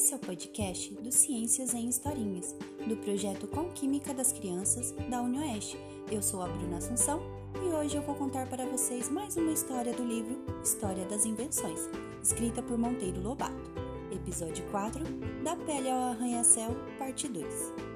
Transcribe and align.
Esse 0.00 0.14
é 0.14 0.16
o 0.16 0.18
podcast 0.18 0.94
do 0.94 1.12
Ciências 1.12 1.74
em 1.74 1.86
Historinhas, 1.86 2.56
do 2.88 2.96
projeto 2.96 3.46
Com 3.46 3.68
Química 3.68 4.14
das 4.14 4.32
Crianças 4.32 4.92
da 5.10 5.20
UniOeste. 5.20 5.76
Eu 6.10 6.22
sou 6.22 6.40
a 6.40 6.48
Bruna 6.48 6.78
Assunção 6.78 7.20
e 7.62 7.68
hoje 7.68 7.98
eu 7.98 8.02
vou 8.02 8.14
contar 8.14 8.48
para 8.48 8.64
vocês 8.64 9.10
mais 9.10 9.36
uma 9.36 9.52
história 9.52 9.92
do 9.92 10.02
livro 10.02 10.42
História 10.64 11.04
das 11.04 11.26
Invenções, 11.26 11.80
escrita 12.22 12.62
por 12.62 12.78
Monteiro 12.78 13.20
Lobato. 13.20 13.70
Episódio 14.10 14.64
4 14.70 15.04
Da 15.44 15.54
Pele 15.54 15.90
ao 15.90 16.00
Arranha-Céu, 16.12 16.70
Parte 16.98 17.28
2. 17.28 17.89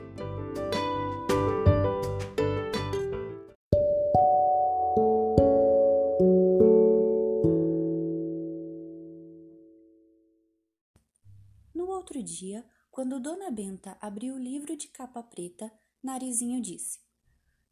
Dia, 12.44 12.64
quando 12.90 13.18
Dona 13.18 13.50
Benta 13.50 13.96
abriu 14.00 14.34
o 14.34 14.38
livro 14.38 14.76
de 14.76 14.88
capa 14.88 15.22
preta, 15.22 15.72
Narizinho 16.02 16.60
disse: 16.60 17.00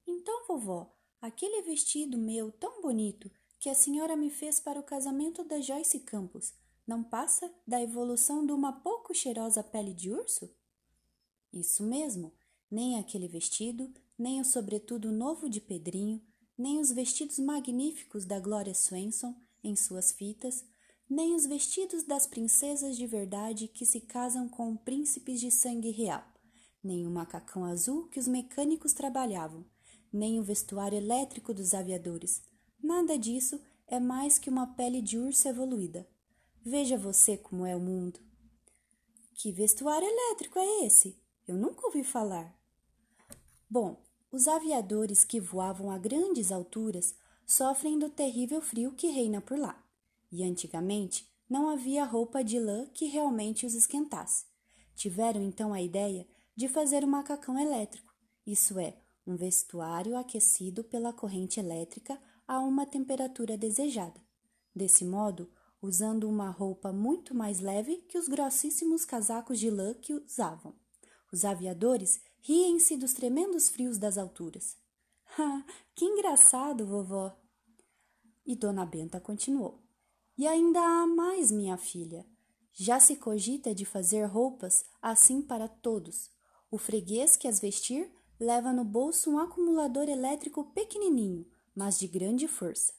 Então, 0.06 0.46
vovó, 0.46 0.96
aquele 1.20 1.62
vestido 1.62 2.16
meu 2.16 2.50
tão 2.50 2.80
bonito 2.80 3.30
que 3.58 3.68
a 3.68 3.74
senhora 3.74 4.16
me 4.16 4.30
fez 4.30 4.58
para 4.58 4.80
o 4.80 4.82
casamento 4.82 5.44
da 5.44 5.60
Joyce 5.60 6.00
Campos 6.00 6.54
não 6.86 7.04
passa 7.04 7.52
da 7.66 7.80
evolução 7.80 8.44
de 8.44 8.52
uma 8.52 8.72
pouco 8.72 9.14
cheirosa 9.14 9.62
pele 9.62 9.94
de 9.94 10.10
urso? 10.10 10.52
Isso 11.52 11.84
mesmo, 11.84 12.32
nem 12.70 12.98
aquele 12.98 13.28
vestido, 13.28 13.92
nem 14.18 14.40
o 14.40 14.44
sobretudo 14.44 15.12
novo 15.12 15.48
de 15.48 15.60
Pedrinho, 15.60 16.20
nem 16.58 16.80
os 16.80 16.90
vestidos 16.90 17.38
magníficos 17.38 18.24
da 18.24 18.40
Glória 18.40 18.74
Swenson 18.74 19.36
em 19.62 19.76
suas 19.76 20.10
fitas, 20.10 20.64
nem 21.08 21.34
os 21.34 21.46
vestidos 21.46 22.04
das 22.04 22.26
princesas 22.26 22.96
de 22.96 23.06
verdade 23.06 23.68
que 23.68 23.84
se 23.84 24.00
casam 24.00 24.48
com 24.48 24.76
príncipes 24.76 25.40
de 25.40 25.50
sangue 25.50 25.90
real, 25.90 26.24
nem 26.82 27.06
o 27.06 27.10
macacão 27.10 27.64
azul 27.64 28.08
que 28.08 28.18
os 28.18 28.26
mecânicos 28.26 28.92
trabalhavam, 28.92 29.64
nem 30.12 30.38
o 30.38 30.42
vestuário 30.42 30.96
elétrico 30.96 31.52
dos 31.52 31.74
aviadores. 31.74 32.42
Nada 32.82 33.18
disso 33.18 33.60
é 33.86 34.00
mais 34.00 34.38
que 34.38 34.48
uma 34.48 34.66
pele 34.66 35.02
de 35.02 35.18
urso 35.18 35.46
evoluída. 35.48 36.08
Veja 36.64 36.96
você 36.96 37.36
como 37.36 37.66
é 37.66 37.76
o 37.76 37.80
mundo. 37.80 38.20
Que 39.34 39.52
vestuário 39.52 40.08
elétrico 40.08 40.58
é 40.58 40.86
esse? 40.86 41.20
Eu 41.46 41.56
nunca 41.56 41.86
ouvi 41.86 42.04
falar. 42.04 42.56
Bom, 43.68 44.02
os 44.30 44.46
aviadores 44.48 45.24
que 45.24 45.40
voavam 45.40 45.90
a 45.90 45.98
grandes 45.98 46.52
alturas 46.52 47.14
sofrem 47.46 47.98
do 47.98 48.08
terrível 48.08 48.62
frio 48.62 48.92
que 48.92 49.08
reina 49.08 49.40
por 49.40 49.58
lá 49.58 49.81
e 50.32 50.42
antigamente 50.42 51.30
não 51.48 51.68
havia 51.68 52.04
roupa 52.04 52.42
de 52.42 52.58
lã 52.58 52.86
que 52.86 53.04
realmente 53.04 53.66
os 53.66 53.74
esquentasse. 53.74 54.46
Tiveram 54.96 55.42
então 55.42 55.74
a 55.74 55.82
ideia 55.82 56.26
de 56.56 56.66
fazer 56.66 57.04
um 57.04 57.08
macacão 57.08 57.58
elétrico, 57.58 58.12
isso 58.46 58.78
é, 58.78 58.96
um 59.26 59.36
vestuário 59.36 60.16
aquecido 60.16 60.82
pela 60.82 61.12
corrente 61.12 61.60
elétrica 61.60 62.18
a 62.48 62.58
uma 62.60 62.86
temperatura 62.86 63.56
desejada. 63.56 64.20
Desse 64.74 65.04
modo, 65.04 65.50
usando 65.80 66.28
uma 66.28 66.50
roupa 66.50 66.92
muito 66.92 67.34
mais 67.34 67.60
leve 67.60 67.98
que 68.08 68.18
os 68.18 68.28
grossíssimos 68.28 69.04
casacos 69.04 69.58
de 69.58 69.70
lã 69.70 69.94
que 69.94 70.14
usavam. 70.14 70.74
Os 71.32 71.44
aviadores 71.44 72.20
riem-se 72.40 72.96
dos 72.96 73.12
tremendos 73.12 73.68
frios 73.68 73.98
das 73.98 74.16
alturas. 74.16 74.76
Ah, 75.38 75.64
que 75.94 76.04
engraçado, 76.04 76.86
vovó! 76.86 77.34
E 78.44 78.54
Dona 78.54 78.84
Benta 78.84 79.18
continuou. 79.18 79.81
E 80.36 80.46
ainda 80.46 80.80
há 80.80 81.06
mais, 81.06 81.50
minha 81.50 81.76
filha. 81.76 82.26
Já 82.72 82.98
se 82.98 83.16
cogita 83.16 83.74
de 83.74 83.84
fazer 83.84 84.24
roupas 84.24 84.84
assim 85.00 85.42
para 85.42 85.68
todos. 85.68 86.30
O 86.70 86.78
freguês 86.78 87.36
que 87.36 87.46
as 87.46 87.60
vestir 87.60 88.10
leva 88.40 88.72
no 88.72 88.84
bolso 88.84 89.30
um 89.30 89.38
acumulador 89.38 90.08
elétrico 90.08 90.64
pequenininho, 90.72 91.46
mas 91.76 91.98
de 91.98 92.08
grande 92.08 92.48
força. 92.48 92.92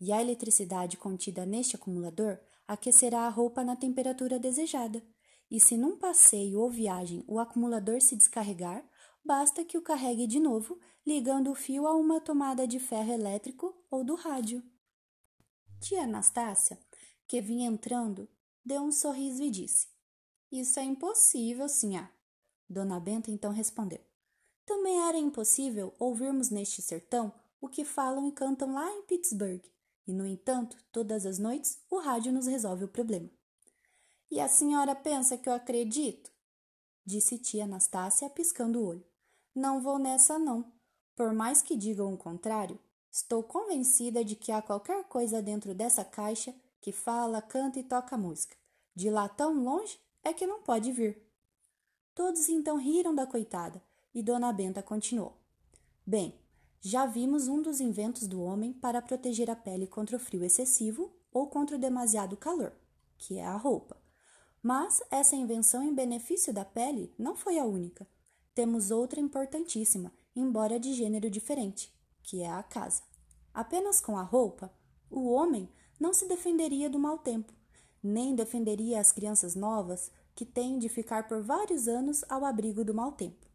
E 0.00 0.12
a 0.12 0.20
eletricidade 0.20 0.96
contida 0.96 1.46
neste 1.46 1.76
acumulador 1.76 2.38
aquecerá 2.66 3.22
a 3.22 3.28
roupa 3.28 3.62
na 3.62 3.76
temperatura 3.76 4.38
desejada. 4.38 5.02
E 5.48 5.60
se 5.60 5.76
num 5.76 5.96
passeio 5.96 6.60
ou 6.60 6.68
viagem 6.68 7.24
o 7.28 7.38
acumulador 7.38 8.00
se 8.00 8.16
descarregar, 8.16 8.84
basta 9.24 9.64
que 9.64 9.78
o 9.78 9.82
carregue 9.82 10.26
de 10.26 10.40
novo, 10.40 10.78
ligando 11.06 11.50
o 11.50 11.54
fio 11.54 11.86
a 11.86 11.94
uma 11.94 12.20
tomada 12.20 12.66
de 12.66 12.80
ferro 12.80 13.12
elétrico 13.12 13.72
ou 13.90 14.02
do 14.02 14.14
rádio. 14.14 14.62
Tia 15.82 16.04
Anastácia, 16.04 16.78
que 17.26 17.40
vinha 17.40 17.68
entrando, 17.68 18.28
deu 18.64 18.82
um 18.82 18.92
sorriso 18.92 19.42
e 19.42 19.50
disse: 19.50 19.88
Isso 20.50 20.78
é 20.78 20.84
impossível, 20.84 21.68
sinhá. 21.68 22.08
Dona 22.68 23.00
Benta 23.00 23.32
então 23.32 23.50
respondeu: 23.50 23.98
Também 24.64 25.00
era 25.08 25.18
impossível 25.18 25.92
ouvirmos 25.98 26.50
neste 26.50 26.80
sertão 26.80 27.32
o 27.60 27.68
que 27.68 27.84
falam 27.84 28.28
e 28.28 28.32
cantam 28.32 28.72
lá 28.72 28.88
em 28.92 29.02
Pittsburgh, 29.02 29.60
e 30.06 30.12
no 30.12 30.24
entanto, 30.24 30.76
todas 30.92 31.26
as 31.26 31.40
noites 31.40 31.82
o 31.90 31.98
rádio 31.98 32.32
nos 32.32 32.46
resolve 32.46 32.84
o 32.84 32.88
problema. 32.88 33.28
E 34.30 34.38
a 34.38 34.46
senhora 34.46 34.94
pensa 34.94 35.36
que 35.36 35.48
eu 35.48 35.52
acredito? 35.52 36.30
Disse 37.04 37.38
tia 37.38 37.64
Anastácia, 37.64 38.30
piscando 38.30 38.78
o 38.78 38.86
olho. 38.86 39.06
Não 39.52 39.82
vou 39.82 39.98
nessa, 39.98 40.38
não. 40.38 40.72
Por 41.16 41.32
mais 41.34 41.60
que 41.60 41.76
digam 41.76 42.14
o 42.14 42.16
contrário, 42.16 42.78
Estou 43.12 43.42
convencida 43.42 44.24
de 44.24 44.34
que 44.34 44.50
há 44.50 44.62
qualquer 44.62 45.04
coisa 45.04 45.42
dentro 45.42 45.74
dessa 45.74 46.02
caixa 46.02 46.54
que 46.80 46.90
fala, 46.90 47.42
canta 47.42 47.78
e 47.78 47.84
toca 47.84 48.16
música. 48.16 48.56
De 48.94 49.10
lá 49.10 49.28
tão 49.28 49.62
longe 49.62 50.00
é 50.24 50.32
que 50.32 50.46
não 50.46 50.62
pode 50.62 50.90
vir. 50.90 51.22
Todos 52.14 52.48
então 52.48 52.78
riram 52.78 53.14
da 53.14 53.26
coitada 53.26 53.82
e 54.14 54.22
Dona 54.22 54.50
Benta 54.50 54.82
continuou. 54.82 55.36
Bem, 56.06 56.34
já 56.80 57.04
vimos 57.04 57.48
um 57.48 57.60
dos 57.60 57.80
inventos 57.80 58.26
do 58.26 58.40
homem 58.40 58.72
para 58.72 59.02
proteger 59.02 59.50
a 59.50 59.56
pele 59.56 59.86
contra 59.86 60.16
o 60.16 60.20
frio 60.20 60.42
excessivo 60.42 61.14
ou 61.30 61.48
contra 61.48 61.76
o 61.76 61.78
demasiado 61.78 62.34
calor, 62.34 62.72
que 63.18 63.36
é 63.36 63.44
a 63.44 63.56
roupa. 63.58 63.94
Mas 64.62 65.02
essa 65.10 65.36
invenção 65.36 65.82
em 65.82 65.94
benefício 65.94 66.50
da 66.50 66.64
pele 66.64 67.12
não 67.18 67.36
foi 67.36 67.58
a 67.58 67.64
única. 67.66 68.08
Temos 68.54 68.90
outra 68.90 69.20
importantíssima, 69.20 70.10
embora 70.34 70.80
de 70.80 70.94
gênero 70.94 71.28
diferente 71.28 71.92
que 72.32 72.40
é 72.40 72.50
a 72.50 72.62
casa. 72.62 73.02
Apenas 73.52 74.00
com 74.00 74.16
a 74.16 74.22
roupa, 74.22 74.72
o 75.10 75.30
homem 75.30 75.68
não 76.00 76.14
se 76.14 76.26
defenderia 76.26 76.88
do 76.88 76.98
mau 76.98 77.18
tempo, 77.18 77.52
nem 78.02 78.34
defenderia 78.34 78.98
as 78.98 79.12
crianças 79.12 79.54
novas 79.54 80.10
que 80.34 80.46
têm 80.46 80.78
de 80.78 80.88
ficar 80.88 81.28
por 81.28 81.42
vários 81.42 81.86
anos 81.86 82.24
ao 82.30 82.46
abrigo 82.46 82.86
do 82.86 82.94
mau 82.94 83.12
tempo. 83.12 83.46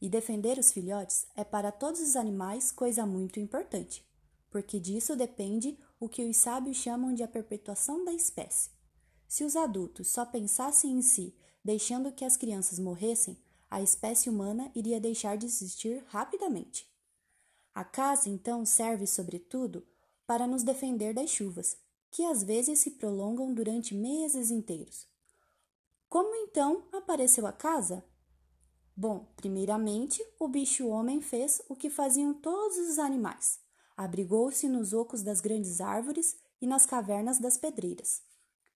E 0.00 0.08
defender 0.08 0.56
os 0.56 0.70
filhotes 0.70 1.26
é 1.34 1.42
para 1.42 1.72
todos 1.72 2.00
os 2.00 2.14
animais 2.14 2.70
coisa 2.70 3.04
muito 3.04 3.40
importante, 3.40 4.08
porque 4.52 4.78
disso 4.78 5.16
depende 5.16 5.76
o 5.98 6.08
que 6.08 6.24
os 6.24 6.36
sábios 6.36 6.76
chamam 6.76 7.12
de 7.12 7.24
a 7.24 7.28
perpetuação 7.28 8.04
da 8.04 8.12
espécie. 8.12 8.70
Se 9.26 9.42
os 9.42 9.56
adultos 9.56 10.06
só 10.06 10.24
pensassem 10.24 10.92
em 10.92 11.02
si, 11.02 11.34
deixando 11.64 12.12
que 12.12 12.24
as 12.24 12.36
crianças 12.36 12.78
morressem, 12.78 13.36
a 13.68 13.82
espécie 13.82 14.30
humana 14.30 14.70
iria 14.76 15.00
deixar 15.00 15.36
de 15.36 15.46
existir 15.46 16.04
rapidamente. 16.06 16.91
A 17.74 17.84
casa, 17.84 18.28
então, 18.28 18.64
serve, 18.64 19.06
sobretudo, 19.06 19.86
para 20.26 20.46
nos 20.46 20.62
defender 20.62 21.14
das 21.14 21.30
chuvas, 21.30 21.76
que 22.10 22.24
às 22.24 22.42
vezes 22.42 22.80
se 22.80 22.92
prolongam 22.92 23.52
durante 23.54 23.94
meses 23.94 24.50
inteiros. 24.50 25.06
Como 26.08 26.34
então 26.36 26.84
apareceu 26.92 27.46
a 27.46 27.52
casa? 27.52 28.04
Bom, 28.94 29.26
primeiramente, 29.36 30.22
o 30.38 30.46
bicho-homem 30.46 31.22
fez 31.22 31.62
o 31.68 31.74
que 31.74 31.88
faziam 31.88 32.34
todos 32.34 32.76
os 32.76 32.98
animais: 32.98 33.58
abrigou-se 33.96 34.68
nos 34.68 34.92
ocos 34.92 35.22
das 35.22 35.40
grandes 35.40 35.80
árvores 35.80 36.36
e 36.60 36.66
nas 36.66 36.84
cavernas 36.84 37.38
das 37.38 37.56
pedreiras. 37.56 38.22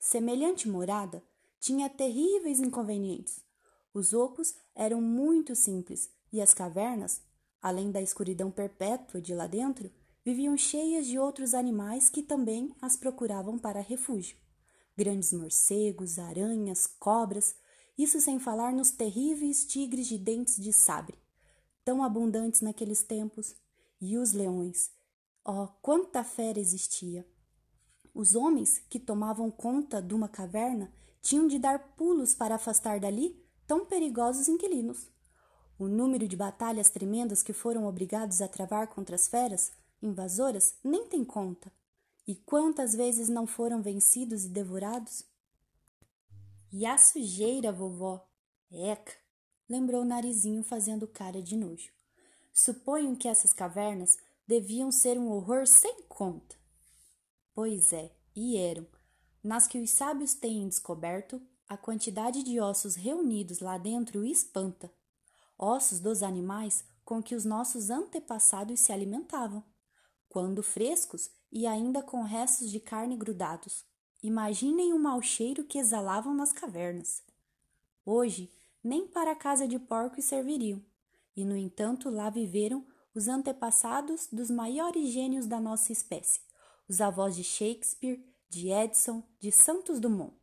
Semelhante 0.01 0.69
morada 0.69 1.23
tinha 1.61 1.91
terríveis 1.91 2.61
inconvenientes. 2.61 3.45
Os 3.93 4.15
ocos 4.15 4.55
eram 4.75 5.01
muito 5.01 5.55
simples 5.55 6.11
e 6.33 6.41
as 6.41 6.55
cavernas 6.55 7.21
além 7.67 7.91
da 7.91 8.01
escuridão 8.01 8.49
perpétua 8.49 9.21
de 9.21 9.35
lá 9.35 9.49
dentro, 9.49 9.91
viviam 10.25 10.57
cheias 10.57 11.05
de 11.05 11.19
outros 11.19 11.53
animais 11.53 12.09
que 12.09 12.23
também 12.23 12.73
as 12.81 12.97
procuravam 12.97 13.59
para 13.59 13.81
refúgio. 13.81 14.37
Grandes 14.97 15.33
morcegos, 15.33 16.17
aranhas, 16.17 16.87
cobras, 16.87 17.57
isso 17.99 18.21
sem 18.21 18.39
falar 18.39 18.73
nos 18.73 18.93
terríveis 18.93 19.67
tigres 19.67 20.07
de 20.07 20.17
dentes 20.17 20.63
de 20.63 20.73
sabre, 20.73 21.19
tão 21.85 22.05
abundantes 22.05 22.61
naqueles 22.61 23.03
tempos, 23.03 23.57
e 24.01 24.17
os 24.17 24.33
leões. 24.33 24.93
Oh, 25.45 25.67
quanta 25.83 26.23
fera 26.23 26.61
existia! 26.61 27.27
Os 28.15 28.37
homens 28.37 28.79
que 28.89 29.01
tomavam 29.01 29.51
conta 29.51 30.01
de 30.01 30.15
uma 30.15 30.29
caverna 30.29 30.93
tinham 31.21 31.49
de 31.49 31.59
dar 31.59 31.97
pulos 31.97 32.33
para 32.33 32.55
afastar 32.55 33.01
dali 33.01 33.45
tão 33.67 33.85
perigosos 33.85 34.47
inquilinos. 34.47 35.16
O 35.79 35.89
número 35.89 36.27
de 36.27 36.37
batalhas 36.37 36.89
tremendas 36.89 37.43
que 37.43 37.53
foram 37.53 37.87
obrigados 37.87 38.41
a 38.41 38.49
travar 38.49 38.89
contra 38.89 39.15
as 39.15 39.29
feras 39.29 39.73
invasoras 40.03 40.75
nem 40.83 41.07
tem 41.07 41.25
conta. 41.25 41.71
E 42.27 42.35
quantas 42.35 42.95
vezes 42.95 43.29
não 43.29 43.47
foram 43.47 43.83
vencidos 43.83 44.45
e 44.45 44.49
devorados? 44.49 45.25
E 46.73 46.85
a 46.85 46.99
sujeira, 46.99 47.71
vovó? 47.71 48.27
Eca! 48.71 49.13
lembrou 49.69 50.03
o 50.03 50.05
narizinho 50.05 50.63
fazendo 50.63 51.07
cara 51.07 51.43
de 51.43 51.57
nojo. 51.57 51.93
Suponho 52.53 53.17
que 53.17 53.29
essas 53.29 53.53
cavernas 53.53 54.17
deviam 54.47 54.91
ser 54.91 55.19
um 55.19 55.31
horror 55.31 55.67
sem 55.67 56.03
conta. 56.03 56.57
Pois 57.55 57.93
é, 57.93 58.13
e 58.35 58.57
eram. 58.57 58.87
Nas 59.43 59.67
que 59.67 59.79
os 59.79 59.91
sábios 59.91 60.35
têm 60.35 60.69
descoberto, 60.69 61.41
a 61.69 61.77
quantidade 61.77 62.43
de 62.43 62.61
ossos 62.61 62.95
reunidos 62.95 63.61
lá 63.61 63.77
dentro 63.79 64.25
espanta. 64.25 64.91
Ossos 65.59 66.01
dos 66.01 66.23
animais 66.23 66.85
com 67.05 67.23
que 67.23 67.35
os 67.35 67.45
nossos 67.45 67.89
antepassados 67.89 68.81
se 68.81 68.93
alimentavam, 68.93 69.65
quando 70.29 70.63
frescos 70.63 71.31
e 71.53 71.67
ainda 71.67 72.03
com 72.03 72.23
restos 72.23 72.71
de 72.71 72.81
carne 72.81 73.17
grudados. 73.17 73.85
Imaginem 74.23 74.93
o 74.93 74.99
mau 74.99 75.23
cheiro 75.23 75.65
que 75.65 75.79
exalavam 75.79 76.35
nas 76.35 76.53
cavernas. 76.53 77.23
Hoje, 78.05 78.53
nem 78.83 79.07
para 79.07 79.33
a 79.33 79.37
casa 79.37 79.67
de 79.67 79.79
porcos 79.79 80.25
serviriam, 80.25 80.85
e 81.35 81.45
no 81.45 81.57
entanto 81.57 82.11
lá 82.11 82.29
viveram 82.29 82.87
os 83.15 83.29
antepassados 83.29 84.29
dos 84.31 84.51
maiores 84.51 85.09
gênios 85.11 85.47
da 85.47 85.61
nossa 85.61 85.93
espécie, 85.93 86.41
os 86.89 87.01
avós 87.01 87.35
de 87.35 87.43
Shakespeare, 87.43 88.23
de 88.49 88.71
Edison, 88.71 89.23
de 89.41 89.51
Santos 89.51 89.99
Dumont. 89.99 90.35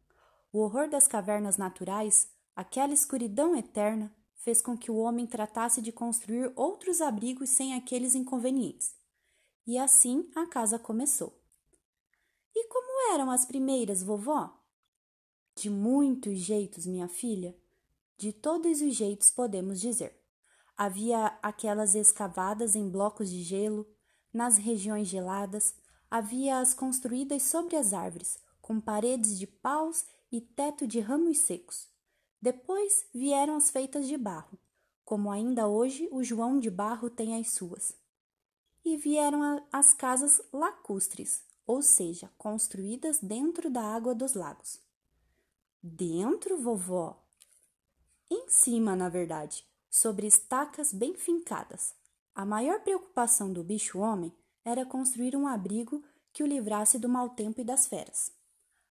O 0.51 0.59
horror 0.59 0.89
das 0.89 1.07
cavernas 1.07 1.57
naturais, 1.57 2.27
aquela 2.55 2.93
escuridão 2.93 3.55
eterna, 3.55 4.15
fez 4.43 4.61
com 4.61 4.77
que 4.77 4.91
o 4.91 4.97
homem 4.97 5.25
tratasse 5.25 5.81
de 5.81 5.89
construir 5.89 6.51
outros 6.53 6.99
abrigos 6.99 7.49
sem 7.49 7.73
aqueles 7.75 8.13
inconvenientes. 8.13 8.93
E 9.65 9.77
assim 9.77 10.29
a 10.35 10.45
casa 10.45 10.77
começou. 10.77 11.41
E 12.53 12.67
como 12.67 13.13
eram 13.13 13.31
as 13.31 13.45
primeiras, 13.45 14.03
vovó? 14.03 14.53
De 15.55 15.69
muitos 15.69 16.39
jeitos, 16.39 16.85
minha 16.85 17.07
filha. 17.07 17.57
De 18.17 18.33
todos 18.33 18.81
os 18.81 18.93
jeitos 18.93 19.31
podemos 19.31 19.79
dizer. 19.79 20.21
Havia 20.75 21.27
aquelas 21.41 21.95
escavadas 21.95 22.75
em 22.75 22.89
blocos 22.89 23.29
de 23.29 23.41
gelo, 23.41 23.87
nas 24.33 24.57
regiões 24.57 25.07
geladas, 25.07 25.73
havia 26.11 26.59
as 26.59 26.73
construídas 26.73 27.43
sobre 27.43 27.77
as 27.77 27.93
árvores, 27.93 28.37
com 28.61 28.81
paredes 28.81 29.39
de 29.39 29.47
paus 29.47 30.05
e 30.29 30.41
teto 30.41 30.85
de 30.85 30.99
ramos 30.99 31.39
secos. 31.39 31.92
Depois 32.43 33.05
vieram 33.13 33.55
as 33.55 33.69
feitas 33.69 34.05
de 34.05 34.17
barro, 34.17 34.59
como 35.05 35.31
ainda 35.31 35.65
hoje 35.65 36.09
o 36.11 36.21
João 36.21 36.59
de 36.59 36.69
Barro 36.69 37.09
tem 37.09 37.39
as 37.39 37.51
suas. 37.51 37.95
E 38.83 38.97
vieram 38.97 39.65
as 39.71 39.93
casas 39.93 40.41
lacustres, 40.51 41.41
ou 41.65 41.81
seja, 41.81 42.29
construídas 42.37 43.17
dentro 43.19 43.69
da 43.69 43.81
água 43.81 44.13
dos 44.13 44.33
lagos. 44.33 44.77
Dentro, 45.81 46.57
vovó? 46.57 47.23
Em 48.29 48.49
cima, 48.49 48.93
na 48.93 49.07
verdade, 49.07 49.65
sobre 49.89 50.27
estacas 50.27 50.91
bem 50.91 51.15
fincadas. 51.15 51.95
A 52.35 52.43
maior 52.43 52.81
preocupação 52.81 53.53
do 53.53 53.63
bicho-homem 53.63 54.33
era 54.65 54.85
construir 54.85 55.33
um 55.33 55.47
abrigo 55.47 56.03
que 56.33 56.43
o 56.43 56.47
livrasse 56.47 56.99
do 56.99 57.07
mau 57.07 57.29
tempo 57.29 57.61
e 57.61 57.63
das 57.63 57.87
feras. 57.87 58.33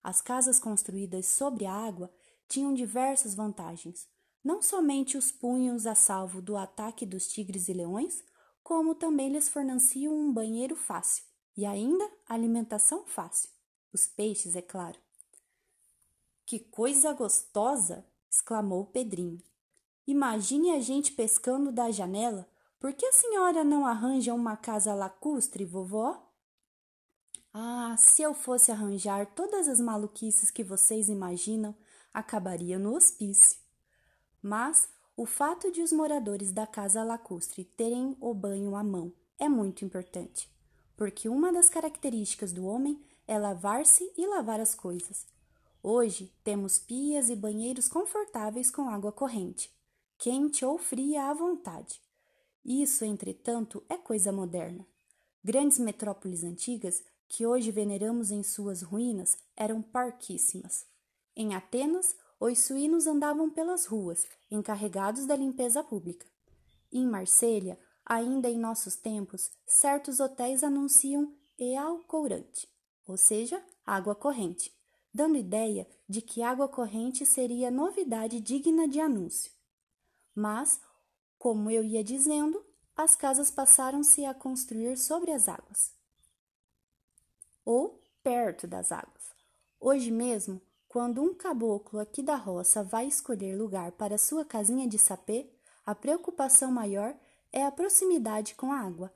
As 0.02 0.22
casas 0.22 0.58
construídas 0.58 1.26
sobre 1.26 1.66
a 1.66 1.75
água 1.75 2.10
tinham 2.52 2.75
diversas 2.75 3.34
vantagens, 3.34 4.06
não 4.44 4.60
somente 4.60 5.16
os 5.16 5.32
punhos 5.32 5.87
a 5.87 5.94
salvo 5.94 6.43
do 6.43 6.54
ataque 6.54 7.06
dos 7.06 7.26
tigres 7.26 7.66
e 7.69 7.72
leões, 7.72 8.22
como 8.62 8.94
também 8.94 9.31
lhes 9.31 9.49
forneciam 9.49 10.14
um 10.14 10.31
banheiro 10.31 10.76
fácil 10.76 11.25
e 11.56 11.64
ainda 11.64 12.06
alimentação 12.28 13.06
fácil. 13.06 13.49
Os 13.90 14.06
peixes, 14.06 14.54
é 14.54 14.60
claro. 14.60 14.99
Que 16.44 16.58
coisa 16.58 17.14
gostosa! 17.14 18.06
exclamou 18.31 18.84
Pedrinho. 18.84 19.43
Imagine 20.06 20.72
a 20.72 20.81
gente 20.81 21.12
pescando 21.12 21.72
da 21.72 21.90
janela. 21.90 22.46
Por 22.78 22.93
que 22.93 23.06
a 23.06 23.12
senhora 23.12 23.64
não 23.64 23.87
arranja 23.87 24.34
uma 24.34 24.56
casa 24.56 24.94
lacustre, 24.94 25.64
vovó? 25.64 26.22
Ah, 27.55 27.94
se 27.98 28.22
eu 28.22 28.34
fosse 28.34 28.70
arranjar 28.70 29.34
todas 29.34 29.69
as 29.69 29.81
maluquices 29.81 30.50
que 30.50 30.64
vocês 30.64 31.08
imaginam, 31.08 31.75
acabaria 32.12 32.79
no 32.79 32.94
hospício. 32.94 33.59
Mas 34.41 34.88
o 35.17 35.26
fato 35.26 35.70
de 35.70 35.82
os 35.82 35.93
moradores 35.93 36.53
da 36.53 36.67
casa 36.67 37.03
lacustre 37.03 37.64
terem 37.64 38.17
o 38.20 38.35
banho 38.35 38.75
à 38.75 38.82
mão 38.82 39.12
é 39.38 39.49
muito 39.49 39.85
importante, 39.85 40.49
porque 40.97 41.29
uma 41.29 41.53
das 41.53 41.69
características 41.69 42.53
do 42.53 42.64
homem 42.64 43.00
é 43.26 43.38
lavar-se 43.38 44.12
e 44.17 44.26
lavar 44.26 44.61
as 44.61 44.75
coisas. 44.75 45.26
Hoje 45.82 46.32
temos 46.44 46.79
pias 46.79 47.29
e 47.29 47.37
banheiros 47.37 47.88
confortáveis 47.88 48.70
com 48.70 48.88
água 48.88 49.12
corrente, 49.12 49.70
quente 50.17 50.65
ou 50.65 50.79
fria 50.79 51.31
à 51.31 51.35
vontade. 51.35 52.00
Isso, 52.65 53.05
entretanto, 53.05 53.82
é 53.88 53.97
coisa 53.97 54.31
moderna. 54.31 54.87
Grandes 55.43 55.79
metrópoles 55.79 56.44
antigas 56.44 57.03
que 57.32 57.47
hoje 57.47 57.70
veneramos 57.70 58.31
em 58.31 58.43
suas 58.43 58.82
ruínas, 58.82 59.38
eram 59.56 59.81
parquíssimas. 59.81 60.87
Em 61.34 61.55
Atenas, 61.55 62.17
os 62.38 62.61
suínos 62.61 63.06
andavam 63.06 63.49
pelas 63.49 63.87
ruas, 63.87 64.26
encarregados 64.50 65.26
da 65.26 65.37
limpeza 65.37 65.82
pública. 65.82 66.26
Em 66.93 67.06
Marselha, 67.06 67.79
ainda 68.05 68.49
em 68.49 68.58
nossos 68.58 68.96
tempos, 68.96 69.50
certos 69.67 70.20
hotéis 70.20 70.62
anunciam 70.62 71.32
ealcourante, 71.58 72.69
ou 73.06 73.17
seja, 73.17 73.64
água 73.87 74.14
corrente, 74.14 74.73
dando 75.14 75.37
ideia 75.37 75.88
de 76.08 76.20
que 76.20 76.43
água 76.43 76.69
corrente 76.69 77.25
seria 77.25 77.70
novidade 77.70 78.40
digna 78.40 78.87
de 78.88 79.00
anúncio. 79.00 79.52
Mas, 80.34 80.81
como 81.38 81.70
eu 81.70 81.84
ia 81.84 82.02
dizendo, 82.02 82.64
as 82.96 83.14
casas 83.14 83.50
passaram-se 83.50 84.25
a 84.25 84.34
construir 84.34 84.96
sobre 84.99 85.31
as 85.32 85.49
águas 85.49 86.02
ou 87.64 88.00
perto 88.23 88.67
das 88.67 88.93
águas. 88.93 89.34
Hoje 89.81 90.11
mesmo, 90.11 90.61
quando 90.93 91.23
um 91.23 91.33
caboclo 91.33 91.99
aqui 91.99 92.23
da 92.23 92.37
roça 92.37 92.85
vai 92.85 93.06
escolher 93.06 93.56
lugar 93.56 93.93
para 93.93 94.19
sua 94.19 94.44
casinha 94.44 94.87
de 94.87 94.99
sapê, 94.99 95.50
a 95.87 95.94
preocupação 95.94 96.71
maior 96.71 97.19
é 97.50 97.65
a 97.65 97.73
proximidade 97.73 98.55
com 98.55 98.71
a 98.71 98.81
água, 98.81 99.11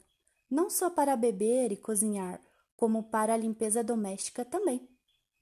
não 0.51 0.71
só 0.71 0.89
para 0.89 1.15
beber 1.15 1.71
e 1.73 1.77
cozinhar, 1.77 2.41
como 2.75 3.11
para 3.11 3.35
a 3.35 3.37
limpeza 3.37 3.85
doméstica 3.85 4.43
também. 4.43 4.89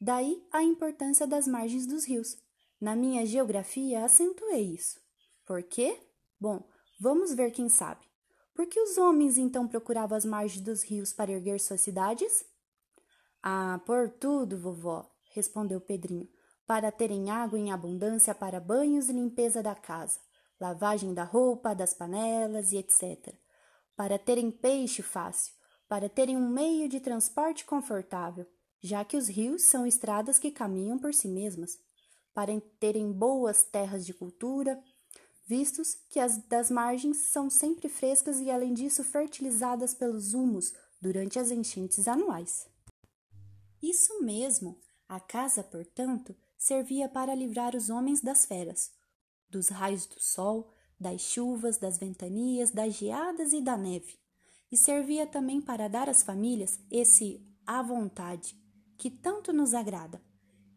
Daí 0.01 0.45
a 0.51 0.61
importância 0.61 1.25
das 1.25 1.47
margens 1.47 1.87
dos 1.87 2.05
rios. 2.05 2.37
Na 2.81 2.97
minha 2.97 3.25
geografia 3.25 4.05
acentuei 4.05 4.75
isso. 4.75 4.99
Por 5.47 5.63
quê? 5.63 6.01
Bom, 6.41 6.69
vamos 7.01 7.33
ver 7.33 7.53
quem 7.53 7.69
sabe. 7.69 8.05
Por 8.53 8.67
que 8.67 8.81
os 8.81 8.99
homens 8.99 9.39
então 9.39 9.69
procuravam 9.69 10.19
as 10.19 10.25
margens 10.25 10.61
dos 10.61 10.83
rios 10.83 11.13
para 11.13 11.31
erguer 11.31 11.61
suas 11.61 11.81
cidades? 11.81 12.45
Ah, 13.41 13.81
por 13.87 14.11
tudo, 14.11 14.59
vovó, 14.59 15.14
respondeu 15.35 15.81
Pedrinho, 15.81 16.29
para 16.67 16.93
terem 16.93 17.29
água 17.31 17.59
em 17.59 17.73
abundância 17.73 18.35
para 18.35 18.61
banhos 18.61 19.09
e 19.09 19.13
limpeza 19.13 19.63
da 19.63 19.75
casa, 19.75 20.21
lavagem 20.59 21.13
da 21.13 21.25
roupa, 21.25 21.75
das 21.75 21.93
panelas 21.93 22.73
e 22.73 22.77
etc. 22.79 23.35
Para 23.97 24.19
terem 24.19 24.51
peixe 24.51 25.03
fácil, 25.03 25.53
para 25.89 26.09
terem 26.09 26.37
um 26.37 26.49
meio 26.49 26.89
de 26.89 27.01
transporte 27.01 27.65
confortável, 27.65 28.47
já 28.81 29.05
que 29.05 29.17
os 29.17 29.29
rios 29.29 29.65
são 29.65 29.87
estradas 29.87 30.39
que 30.39 30.51
caminham 30.51 30.99
por 30.99 31.13
si 31.13 31.29
mesmas, 31.29 31.79
para 32.33 32.53
terem 32.79 33.13
boas 33.13 33.65
terras 33.65 34.07
de 34.07 34.15
cultura, 34.15 34.83
vistos 35.47 35.95
que 36.09 36.19
as 36.19 36.39
das 36.47 36.71
margens 36.71 37.31
são 37.33 37.51
sempre 37.51 37.89
frescas 37.89 38.41
e, 38.41 38.51
além 38.51 38.73
disso, 38.73 39.05
fertilizadas 39.05 39.95
pelos 39.95 40.33
humus 40.33 40.73
durante 41.01 41.39
as 41.39 41.51
enchentes 41.51 42.09
anuais. 42.09 42.67
Isso 43.83 44.23
mesmo, 44.23 44.81
a 45.15 45.21
casa, 45.21 45.63
portanto, 45.63 46.35
servia 46.57 47.09
para 47.09 47.35
livrar 47.35 47.77
os 47.77 47.91
homens 47.91 48.21
das 48.21 48.45
feras, 48.45 48.91
dos 49.49 49.69
raios 49.69 50.07
do 50.07 50.21
sol, 50.21 50.73
das 50.99 51.21
chuvas, 51.21 51.79
das 51.79 51.99
ventanias, 51.99 52.71
das 52.71 52.95
geadas 52.95 53.53
e 53.53 53.61
da 53.61 53.77
neve, 53.77 54.19
e 54.73 54.77
servia 54.77 55.27
também 55.27 55.61
para 55.61 55.89
dar 55.89 56.09
às 56.09 56.23
famílias 56.23 56.81
esse 56.91 57.47
à 57.67 57.83
vontade 57.83 58.57
que 58.97 59.11
tanto 59.11 59.53
nos 59.53 59.75
agrada. 59.75 60.21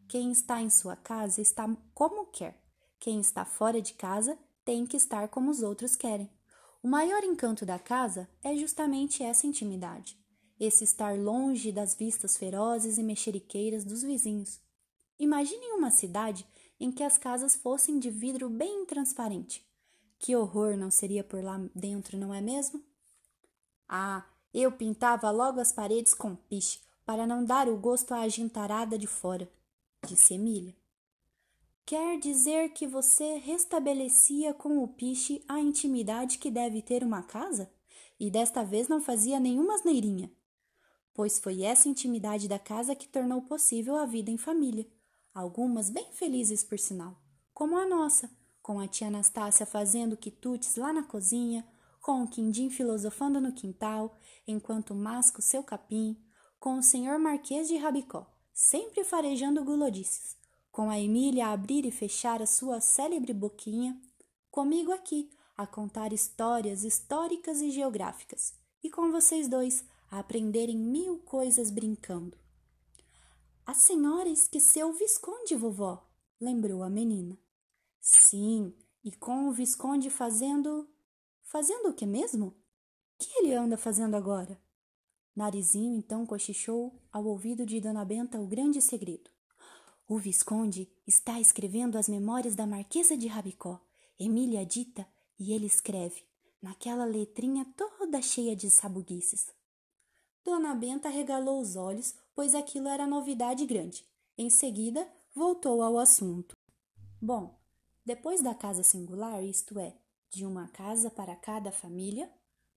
Quem 0.08 0.32
está 0.32 0.62
em 0.62 0.70
sua 0.70 0.96
casa 0.96 1.41
está 1.41 1.67
como 1.94 2.27
quer, 2.27 2.62
quem 3.00 3.20
está 3.20 3.44
fora 3.44 3.82
de 3.82 3.94
casa 3.94 4.38
tem 4.63 4.86
que 4.86 4.98
estar 4.98 5.27
como 5.29 5.50
os 5.50 5.62
outros 5.62 5.96
querem. 5.96 6.29
O 6.84 6.88
maior 6.88 7.24
encanto 7.24 7.65
da 7.65 7.79
casa 7.79 8.29
é 8.44 8.56
justamente 8.56 9.24
essa 9.24 9.48
intimidade 9.48 10.17
esse 10.60 10.84
estar 10.84 11.18
longe 11.18 11.72
das 11.72 11.96
vistas 11.96 12.38
ferozes 12.38 12.98
e 12.98 13.04
mexeriqueiras 13.04 13.84
dos 13.84 14.04
vizinhos. 14.04 14.60
Imaginem 15.20 15.74
uma 15.74 15.92
cidade 15.92 16.46
em 16.80 16.92
que 16.92 17.04
as 17.04 17.18
casas 17.18 17.56
fossem 17.56 18.00
de 18.00 18.10
vidro 18.10 18.50
bem 18.50 18.86
transparente. 18.86 19.66
Que 20.20 20.36
horror 20.36 20.76
não 20.76 20.90
seria 20.90 21.24
por 21.24 21.44
lá 21.44 21.60
dentro, 21.76 22.18
não 22.18 22.34
é 22.34 22.42
mesmo? 22.42 22.84
Ah, 23.88 24.26
eu 24.54 24.72
pintava 24.72 25.30
logo 25.32 25.60
as 25.60 25.72
paredes 25.72 26.14
com 26.14 26.36
piche 26.36 26.80
para 27.06 27.26
não 27.26 27.46
dar 27.46 27.70
o 27.70 27.78
gosto 27.78 28.14
à 28.14 28.22
agintarada 28.22 28.98
de 28.98 29.08
fora, 29.08 29.50
disse 30.06 30.34
Emília. 30.34 30.76
Quer 31.86 32.20
dizer 32.20 32.74
que 32.74 32.86
você 32.86 33.38
restabelecia 33.38 34.54
com 34.54 34.84
o 34.84 34.88
piche 34.90 35.42
a 35.48 35.60
intimidade 35.62 36.38
que 36.38 36.52
deve 36.52 36.82
ter 36.82 37.02
uma 37.02 37.24
casa? 37.24 37.72
E 38.20 38.30
desta 38.30 38.62
vez 38.62 38.90
não 38.90 39.00
fazia 39.00 39.40
nenhuma 39.40 39.76
asneirinha. 39.76 40.30
Pois 41.18 41.40
foi 41.40 41.64
essa 41.64 41.90
intimidade 41.90 42.48
da 42.48 42.60
casa 42.60 42.94
que 42.94 43.08
tornou 43.08 43.42
possível 43.42 43.96
a 43.96 44.06
vida 44.06 44.30
em 44.30 44.38
família. 44.38 44.86
Algumas 45.34 45.90
bem 45.90 46.06
felizes, 46.14 46.64
por 46.64 46.78
sinal, 46.78 47.20
como 47.56 47.76
a 47.76 47.88
nossa, 47.88 48.30
com 48.62 48.80
a 48.80 48.88
tia 48.88 49.08
Anastácia 49.08 49.66
fazendo 49.66 50.16
quitutes 50.16 50.76
lá 50.76 50.94
na 50.94 51.02
cozinha, 51.02 51.68
com 52.02 52.22
o 52.22 52.28
Quindim 52.28 52.70
filosofando 52.70 53.42
no 53.42 53.52
quintal, 53.52 54.16
enquanto 54.48 54.94
masca 54.94 55.40
o 55.40 55.42
seu 55.42 55.64
capim, 55.64 56.16
com 56.60 56.78
o 56.78 56.84
senhor 56.84 57.18
Marquês 57.18 57.68
de 57.68 57.78
Rabicó, 57.78 58.32
sempre 58.54 59.04
farejando 59.04 59.64
gulodices, 59.64 60.38
com 60.72 60.88
a 60.88 61.00
Emília 61.00 61.48
a 61.48 61.52
abrir 61.54 61.84
e 61.84 61.90
fechar 61.90 62.44
a 62.44 62.46
sua 62.46 62.80
célebre 62.80 63.34
boquinha, 63.34 64.00
comigo 64.52 64.92
aqui 64.92 65.32
a 65.58 65.66
contar 65.66 66.14
histórias 66.14 66.84
históricas 66.84 67.60
e 67.60 67.72
geográficas, 67.72 68.54
e 68.84 68.92
com 68.92 69.12
vocês 69.12 69.48
dois 69.48 69.84
a 70.10 70.20
aprenderem 70.20 70.78
mil 70.78 71.20
coisas 71.20 71.70
brincando. 71.70 72.38
A 73.66 73.74
senhora 73.74 74.30
esqueceu 74.30 74.90
o 74.90 74.94
Visconde, 74.94 75.56
vovó, 75.56 76.08
lembrou 76.40 76.84
a 76.84 76.90
menina. 76.90 77.38
Sim, 78.00 78.74
e 79.04 79.12
com 79.12 79.50
o 79.50 79.52
Visconde 79.52 80.10
fazendo. 80.10 80.88
Fazendo 81.44 81.90
o 81.90 81.94
que 81.94 82.06
mesmo? 82.06 82.56
Que 83.18 83.30
ele 83.40 83.54
anda 83.54 83.78
fazendo 83.78 84.16
agora? 84.16 84.60
Narizinho 85.36 85.96
então 85.96 86.26
cochichou 86.26 87.00
ao 87.12 87.26
ouvido 87.26 87.66
de 87.66 87.80
Dona 87.80 88.04
Benta 88.04 88.40
o 88.40 88.48
grande 88.48 88.82
segredo. 88.82 89.30
O 90.08 90.18
Visconde 90.18 90.90
está 91.06 91.40
escrevendo 91.40 91.98
as 91.98 92.08
memórias 92.08 92.56
da 92.56 92.66
Marquesa 92.66 93.18
de 93.18 93.28
Rabicó. 93.28 93.82
Emília 94.18 94.66
dita 94.66 95.06
e 95.38 95.54
ele 95.54 95.66
escreve, 95.66 96.24
naquela 96.62 97.06
letrinha 97.06 97.66
toda 97.76 98.22
cheia 98.22 98.56
de 98.56 98.70
sabuguices. 98.70 99.57
Dona 100.48 100.74
Benta 100.74 101.10
regalou 101.10 101.60
os 101.60 101.75
olhos, 101.75 102.16
pois 102.34 102.56
aquilo 102.56 102.88
era 102.88 103.06
novidade 103.06 103.66
grande. 103.66 104.08
Em 104.38 104.50
seguida, 104.50 105.06
voltou 105.36 105.82
ao 105.82 106.00
assunto. 106.00 106.56
Bom, 107.22 107.60
depois 108.06 108.42
da 108.42 108.56
casa 108.56 108.82
singular, 108.82 109.44
isto 109.44 109.77
é, 109.77 109.98
de 110.30 110.46
uma 110.46 110.70
casa 110.70 111.12
para 111.12 111.36
cada 111.36 111.70
família, 111.70 112.32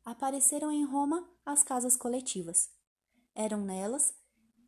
apareceram 0.05 0.73
em 0.73 0.85
Roma 0.85 1.25
as 1.47 1.63
casas 1.63 1.97
coletivas. 1.97 2.69
Eram 3.37 3.65
nelas 3.65 4.13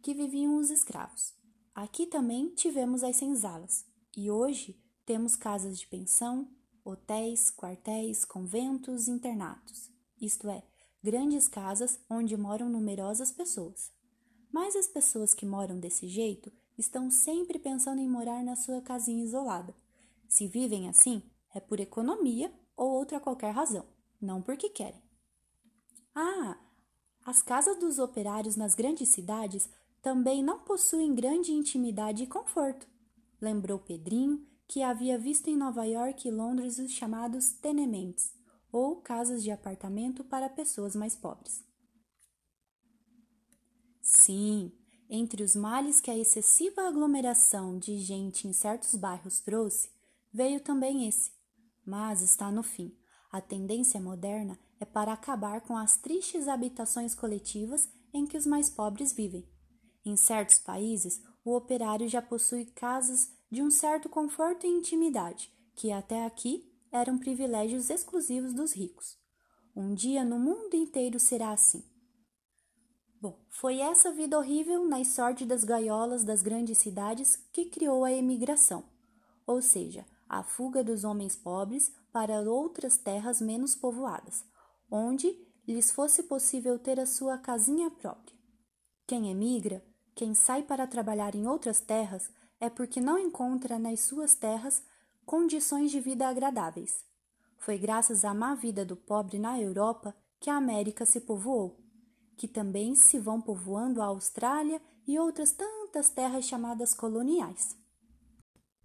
que 0.00 0.14
viviam 0.14 0.54
os 0.54 0.70
escravos. 0.70 1.34
Aqui 1.74 2.06
também 2.06 2.50
tivemos 2.54 3.02
as 3.02 3.16
senzalas, 3.16 3.84
e 4.16 4.30
hoje 4.30 4.80
temos 5.04 5.34
casas 5.34 5.76
de 5.76 5.88
pensão, 5.88 6.48
hotéis, 6.84 7.50
quartéis, 7.50 8.24
conventos, 8.24 9.08
internatos, 9.08 9.90
isto 10.20 10.48
é, 10.48 10.62
grandes 11.02 11.48
casas 11.48 11.98
onde 12.08 12.36
moram 12.36 12.68
numerosas 12.68 13.32
pessoas. 13.32 13.90
Mas 14.52 14.76
as 14.76 14.86
pessoas 14.86 15.34
que 15.34 15.46
moram 15.46 15.80
desse 15.80 16.06
jeito 16.06 16.52
estão 16.78 17.10
sempre 17.10 17.58
pensando 17.58 18.00
em 18.00 18.08
morar 18.08 18.44
na 18.44 18.54
sua 18.54 18.80
casinha 18.80 19.24
isolada. 19.24 19.74
Se 20.28 20.46
vivem 20.46 20.88
assim, 20.88 21.22
é 21.54 21.60
por 21.60 21.80
economia 21.80 22.52
ou 22.76 22.90
outra 22.90 23.20
qualquer 23.20 23.50
razão, 23.52 23.84
não 24.20 24.40
porque 24.40 24.68
querem. 24.68 25.02
Ah, 26.14 26.58
as 27.24 27.42
casas 27.42 27.78
dos 27.78 27.98
operários 27.98 28.56
nas 28.56 28.74
grandes 28.74 29.08
cidades 29.08 29.68
também 30.00 30.42
não 30.42 30.58
possuem 30.60 31.14
grande 31.14 31.52
intimidade 31.52 32.24
e 32.24 32.26
conforto. 32.26 32.86
Lembrou 33.40 33.78
Pedrinho 33.78 34.46
que 34.66 34.82
havia 34.82 35.18
visto 35.18 35.48
em 35.48 35.56
Nova 35.56 35.84
York 35.84 36.26
e 36.26 36.30
Londres 36.30 36.78
os 36.78 36.90
chamados 36.90 37.52
tenements, 37.52 38.34
ou 38.72 38.96
casas 38.96 39.42
de 39.42 39.50
apartamento 39.50 40.24
para 40.24 40.48
pessoas 40.48 40.96
mais 40.96 41.14
pobres. 41.14 41.62
Sim, 44.00 44.72
entre 45.08 45.42
os 45.42 45.54
males 45.54 46.00
que 46.00 46.10
a 46.10 46.16
excessiva 46.16 46.88
aglomeração 46.88 47.78
de 47.78 47.98
gente 47.98 48.48
em 48.48 48.52
certos 48.52 48.94
bairros 48.94 49.40
trouxe, 49.40 49.90
veio 50.32 50.58
também 50.58 51.06
esse. 51.06 51.30
Mas 51.84 52.22
está 52.22 52.50
no 52.50 52.62
fim. 52.62 52.96
A 53.30 53.40
tendência 53.40 54.00
moderna 54.00 54.58
é 54.80 54.84
para 54.84 55.12
acabar 55.12 55.60
com 55.60 55.76
as 55.76 55.96
tristes 55.98 56.48
habitações 56.48 57.14
coletivas 57.14 57.88
em 58.12 58.26
que 58.26 58.36
os 58.36 58.46
mais 58.46 58.70
pobres 58.70 59.12
vivem. 59.12 59.46
Em 60.04 60.16
certos 60.16 60.58
países, 60.58 61.22
o 61.44 61.54
operário 61.54 62.08
já 62.08 62.20
possui 62.20 62.64
casas 62.66 63.30
de 63.50 63.62
um 63.62 63.70
certo 63.70 64.08
conforto 64.08 64.66
e 64.66 64.70
intimidade, 64.70 65.52
que 65.74 65.92
até 65.92 66.24
aqui 66.24 66.71
eram 66.92 67.18
privilégios 67.18 67.90
exclusivos 67.90 68.52
dos 68.52 68.72
ricos. 68.72 69.16
Um 69.74 69.94
dia 69.94 70.24
no 70.24 70.38
mundo 70.38 70.74
inteiro 70.74 71.18
será 71.18 71.50
assim. 71.50 71.82
Bom, 73.20 73.40
foi 73.48 73.78
essa 73.78 74.12
vida 74.12 74.38
horrível 74.38 74.86
nas 74.86 75.08
sórdidas 75.08 75.64
gaiolas 75.64 76.24
das 76.24 76.42
grandes 76.42 76.78
cidades 76.78 77.36
que 77.52 77.64
criou 77.64 78.04
a 78.04 78.12
emigração, 78.12 78.84
ou 79.46 79.62
seja, 79.62 80.04
a 80.28 80.42
fuga 80.42 80.84
dos 80.84 81.04
homens 81.04 81.34
pobres 81.34 81.90
para 82.12 82.40
outras 82.42 82.96
terras 82.98 83.40
menos 83.40 83.74
povoadas, 83.74 84.44
onde 84.90 85.34
lhes 85.66 85.90
fosse 85.90 86.24
possível 86.24 86.78
ter 86.78 87.00
a 87.00 87.06
sua 87.06 87.38
casinha 87.38 87.90
própria. 87.90 88.36
Quem 89.06 89.30
emigra 89.30 89.82
quem 90.14 90.34
sai 90.34 90.62
para 90.62 90.86
trabalhar 90.86 91.34
em 91.34 91.46
outras 91.46 91.80
terras 91.80 92.30
é 92.60 92.68
porque 92.68 93.00
não 93.00 93.18
encontra 93.18 93.78
nas 93.78 94.00
suas 94.00 94.34
terras 94.34 94.82
condições 95.24 95.90
de 95.90 96.00
vida 96.00 96.28
agradáveis. 96.28 97.04
Foi 97.58 97.78
graças 97.78 98.24
à 98.24 98.34
má 98.34 98.54
vida 98.54 98.84
do 98.84 98.96
pobre 98.96 99.38
na 99.38 99.60
Europa 99.60 100.14
que 100.40 100.50
a 100.50 100.56
América 100.56 101.06
se 101.06 101.20
povoou, 101.20 101.80
que 102.36 102.48
também 102.48 102.94
se 102.96 103.18
vão 103.18 103.40
povoando 103.40 104.02
a 104.02 104.06
Austrália 104.06 104.82
e 105.06 105.18
outras 105.18 105.52
tantas 105.52 106.10
terras 106.10 106.44
chamadas 106.44 106.92
coloniais. 106.92 107.76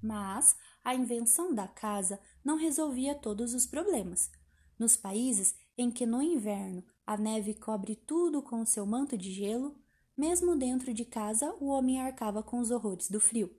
Mas 0.02 0.56
a 0.84 0.94
invenção 0.94 1.54
da 1.54 1.68
casa 1.68 2.20
não 2.46 2.56
resolvia 2.56 3.16
todos 3.16 3.54
os 3.54 3.66
problemas. 3.66 4.30
Nos 4.78 4.96
países 4.96 5.56
em 5.78 5.90
que 5.90 6.06
no 6.06 6.22
inverno 6.22 6.84
a 7.06 7.18
neve 7.18 7.54
cobre 7.54 7.96
tudo 7.96 8.42
com 8.42 8.66
seu 8.66 8.86
manto 8.86 9.18
de 9.18 9.32
gelo, 9.32 9.76
mesmo 10.16 10.56
dentro 10.56 10.94
de 10.94 11.06
casa, 11.06 11.56
o 11.60 11.68
homem 11.68 12.00
arcava 12.00 12.44
com 12.44 12.60
os 12.60 12.72
horrores 12.72 13.10
do 13.10 13.20
frio. 13.20 13.54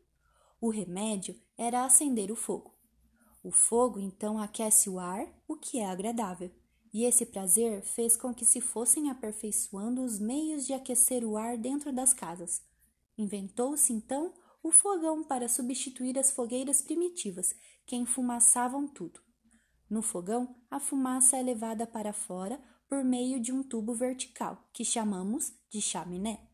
O 0.61 0.71
remédio 0.71 1.41
era 1.57 1.85
acender 1.85 2.33
o 2.33 2.37
fogo. 2.37 2.75
O 3.43 3.51
fogo 3.53 4.01
então 4.01 4.39
aquece 4.39 4.91
o 4.91 4.99
ar, 4.99 5.27
o 5.47 5.57
que 5.57 5.79
é 5.79 5.87
agradável, 5.87 6.51
e 6.93 7.05
esse 7.05 7.25
prazer 7.27 7.83
fez 7.83 8.17
com 8.17 8.35
que 8.35 8.45
se 8.45 8.61
fossem 8.61 9.09
aperfeiçoando 9.09 10.03
os 10.03 10.19
meios 10.19 10.67
de 10.67 10.73
aquecer 10.73 11.25
o 11.25 11.37
ar 11.37 11.57
dentro 11.57 11.93
das 11.93 12.13
casas. 12.13 12.63
Inventou-se 13.17 13.93
então 13.93 14.35
o 14.63 14.73
fogão 14.73 15.23
para 15.23 15.49
substituir 15.49 16.19
as 16.19 16.33
fogueiras 16.33 16.83
primitivas, 16.83 17.55
que 17.87 17.95
enfumaçavam 17.95 18.89
tudo. 18.89 19.21
No 19.89 20.03
fogão, 20.03 20.57
a 20.71 20.81
fumaça 20.81 21.37
é 21.37 21.43
levada 21.43 21.87
para 21.87 22.13
fora 22.13 22.61
por 22.89 23.05
meio 23.05 23.39
de 23.39 23.53
um 23.53 23.63
tubo 23.63 23.95
vertical, 23.95 24.69
que 24.73 24.85
chamamos 24.85 25.53
de 25.71 25.81
chaminé. 25.81 26.48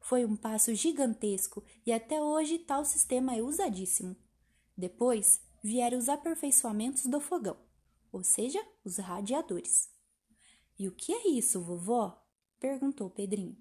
Foi 0.00 0.24
um 0.24 0.34
passo 0.34 0.74
gigantesco 0.74 1.62
e 1.86 1.92
até 1.92 2.20
hoje 2.20 2.58
tal 2.58 2.84
sistema 2.84 3.36
é 3.36 3.42
usadíssimo. 3.42 4.16
Depois 4.76 5.40
vieram 5.62 5.98
os 5.98 6.08
aperfeiçoamentos 6.08 7.06
do 7.06 7.20
fogão, 7.20 7.56
ou 8.10 8.24
seja, 8.24 8.60
os 8.84 8.96
radiadores. 8.96 9.90
E 10.78 10.88
o 10.88 10.92
que 10.92 11.12
é 11.12 11.28
isso, 11.28 11.60
vovó? 11.60 12.26
perguntou 12.58 13.10
Pedrinho. 13.10 13.56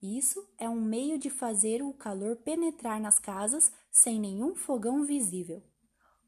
Isso 0.00 0.48
é 0.56 0.68
um 0.68 0.80
meio 0.80 1.18
de 1.18 1.28
fazer 1.28 1.82
o 1.82 1.92
calor 1.92 2.36
penetrar 2.36 3.00
nas 3.00 3.18
casas 3.18 3.72
sem 3.90 4.20
nenhum 4.20 4.54
fogão 4.54 5.04
visível. 5.04 5.62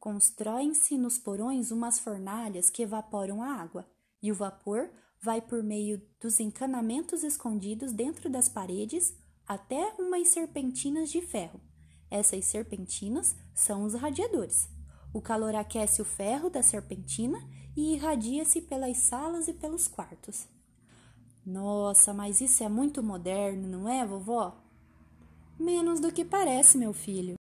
Constroem-se 0.00 0.98
nos 0.98 1.18
porões 1.18 1.70
umas 1.70 2.00
fornalhas 2.00 2.68
que 2.68 2.82
evaporam 2.82 3.42
a 3.42 3.52
água, 3.52 3.88
e 4.20 4.32
o 4.32 4.34
vapor 4.34 4.90
vai 5.20 5.40
por 5.40 5.62
meio 5.62 6.00
dos 6.20 6.40
encanamentos 6.40 7.22
escondidos 7.22 7.92
dentro 7.92 8.30
das 8.30 8.48
paredes 8.48 9.14
até 9.46 9.94
umas 9.98 10.28
serpentinas 10.28 11.10
de 11.10 11.20
ferro. 11.20 11.60
Essas 12.10 12.44
serpentinas 12.46 13.36
são 13.54 13.84
os 13.84 13.94
radiadores. 13.94 14.68
O 15.12 15.20
calor 15.20 15.54
aquece 15.54 16.00
o 16.00 16.04
ferro 16.04 16.48
da 16.48 16.62
serpentina 16.62 17.38
e 17.76 17.94
irradia-se 17.94 18.62
pelas 18.62 18.96
salas 18.96 19.48
e 19.48 19.52
pelos 19.52 19.86
quartos. 19.86 20.48
Nossa, 21.44 22.12
mas 22.12 22.40
isso 22.40 22.62
é 22.62 22.68
muito 22.68 23.02
moderno, 23.02 23.66
não 23.66 23.88
é, 23.88 24.06
vovó? 24.06 24.56
Menos 25.58 26.00
do 26.00 26.12
que 26.12 26.24
parece, 26.24 26.78
meu 26.78 26.92
filho. 26.92 27.34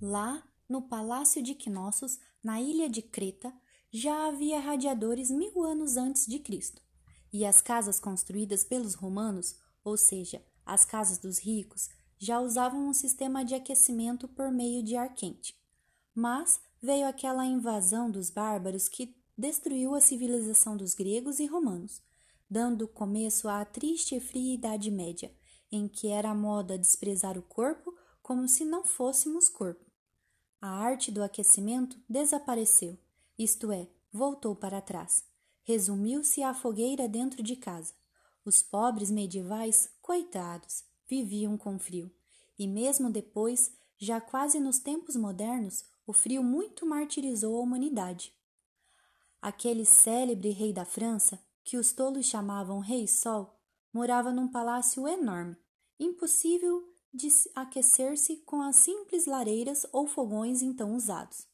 Lá, 0.00 0.42
no 0.68 0.82
Palácio 0.82 1.42
de 1.42 1.54
Quinóssos, 1.54 2.18
na 2.42 2.60
ilha 2.60 2.88
de 2.88 3.02
Creta, 3.02 3.52
já 3.92 4.28
havia 4.28 4.60
radiadores 4.60 5.30
mil 5.30 5.62
anos 5.62 5.96
antes 5.96 6.26
de 6.26 6.38
Cristo. 6.38 6.80
E 7.32 7.44
as 7.44 7.60
casas 7.60 8.00
construídas 8.00 8.64
pelos 8.64 8.94
romanos, 8.94 9.56
ou 9.84 9.96
seja, 9.96 10.42
as 10.64 10.84
casas 10.84 11.18
dos 11.18 11.38
ricos 11.38 11.88
já 12.18 12.38
usavam 12.40 12.88
um 12.88 12.92
sistema 12.92 13.44
de 13.44 13.54
aquecimento 13.54 14.28
por 14.28 14.50
meio 14.50 14.82
de 14.82 14.96
ar 14.96 15.14
quente. 15.14 15.56
Mas 16.14 16.60
veio 16.82 17.06
aquela 17.06 17.46
invasão 17.46 18.10
dos 18.10 18.30
bárbaros 18.30 18.88
que 18.88 19.16
destruiu 19.36 19.94
a 19.94 20.00
civilização 20.00 20.76
dos 20.76 20.94
gregos 20.94 21.40
e 21.40 21.46
romanos, 21.46 22.02
dando 22.48 22.86
começo 22.86 23.48
à 23.48 23.64
triste 23.64 24.16
e 24.16 24.20
fria 24.20 24.54
Idade 24.54 24.90
Média, 24.90 25.32
em 25.72 25.88
que 25.88 26.08
era 26.08 26.34
moda 26.34 26.76
desprezar 26.76 27.38
o 27.38 27.42
corpo 27.42 27.94
como 28.22 28.46
se 28.46 28.64
não 28.64 28.84
fôssemos 28.84 29.48
corpo. 29.48 29.90
A 30.60 30.68
arte 30.68 31.10
do 31.10 31.22
aquecimento 31.22 31.98
desapareceu, 32.06 32.98
isto 33.38 33.72
é, 33.72 33.88
voltou 34.12 34.54
para 34.54 34.82
trás. 34.82 35.24
Resumiu-se 35.62 36.42
à 36.42 36.54
fogueira 36.54 37.08
dentro 37.08 37.42
de 37.42 37.56
casa. 37.56 37.94
Os 38.44 38.62
pobres 38.62 39.10
medievais, 39.10 39.88
coitados, 40.00 40.84
viviam 41.08 41.56
com 41.56 41.78
frio. 41.78 42.10
E 42.58 42.66
mesmo 42.66 43.10
depois, 43.10 43.72
já 43.98 44.20
quase 44.20 44.58
nos 44.58 44.78
tempos 44.78 45.16
modernos, 45.16 45.84
o 46.06 46.12
frio 46.12 46.42
muito 46.42 46.86
martirizou 46.86 47.56
a 47.56 47.60
humanidade. 47.60 48.34
Aquele 49.40 49.84
célebre 49.84 50.50
rei 50.50 50.72
da 50.72 50.84
França, 50.84 51.40
que 51.62 51.76
os 51.76 51.92
tolos 51.92 52.26
chamavam 52.26 52.80
Rei 52.80 53.06
Sol, 53.06 53.58
morava 53.92 54.32
num 54.32 54.48
palácio 54.48 55.06
enorme, 55.06 55.56
impossível 55.98 56.82
de 57.12 57.28
aquecer-se 57.54 58.36
com 58.38 58.62
as 58.62 58.76
simples 58.76 59.26
lareiras 59.26 59.86
ou 59.92 60.06
fogões 60.06 60.62
então 60.62 60.94
usados. 60.94 61.49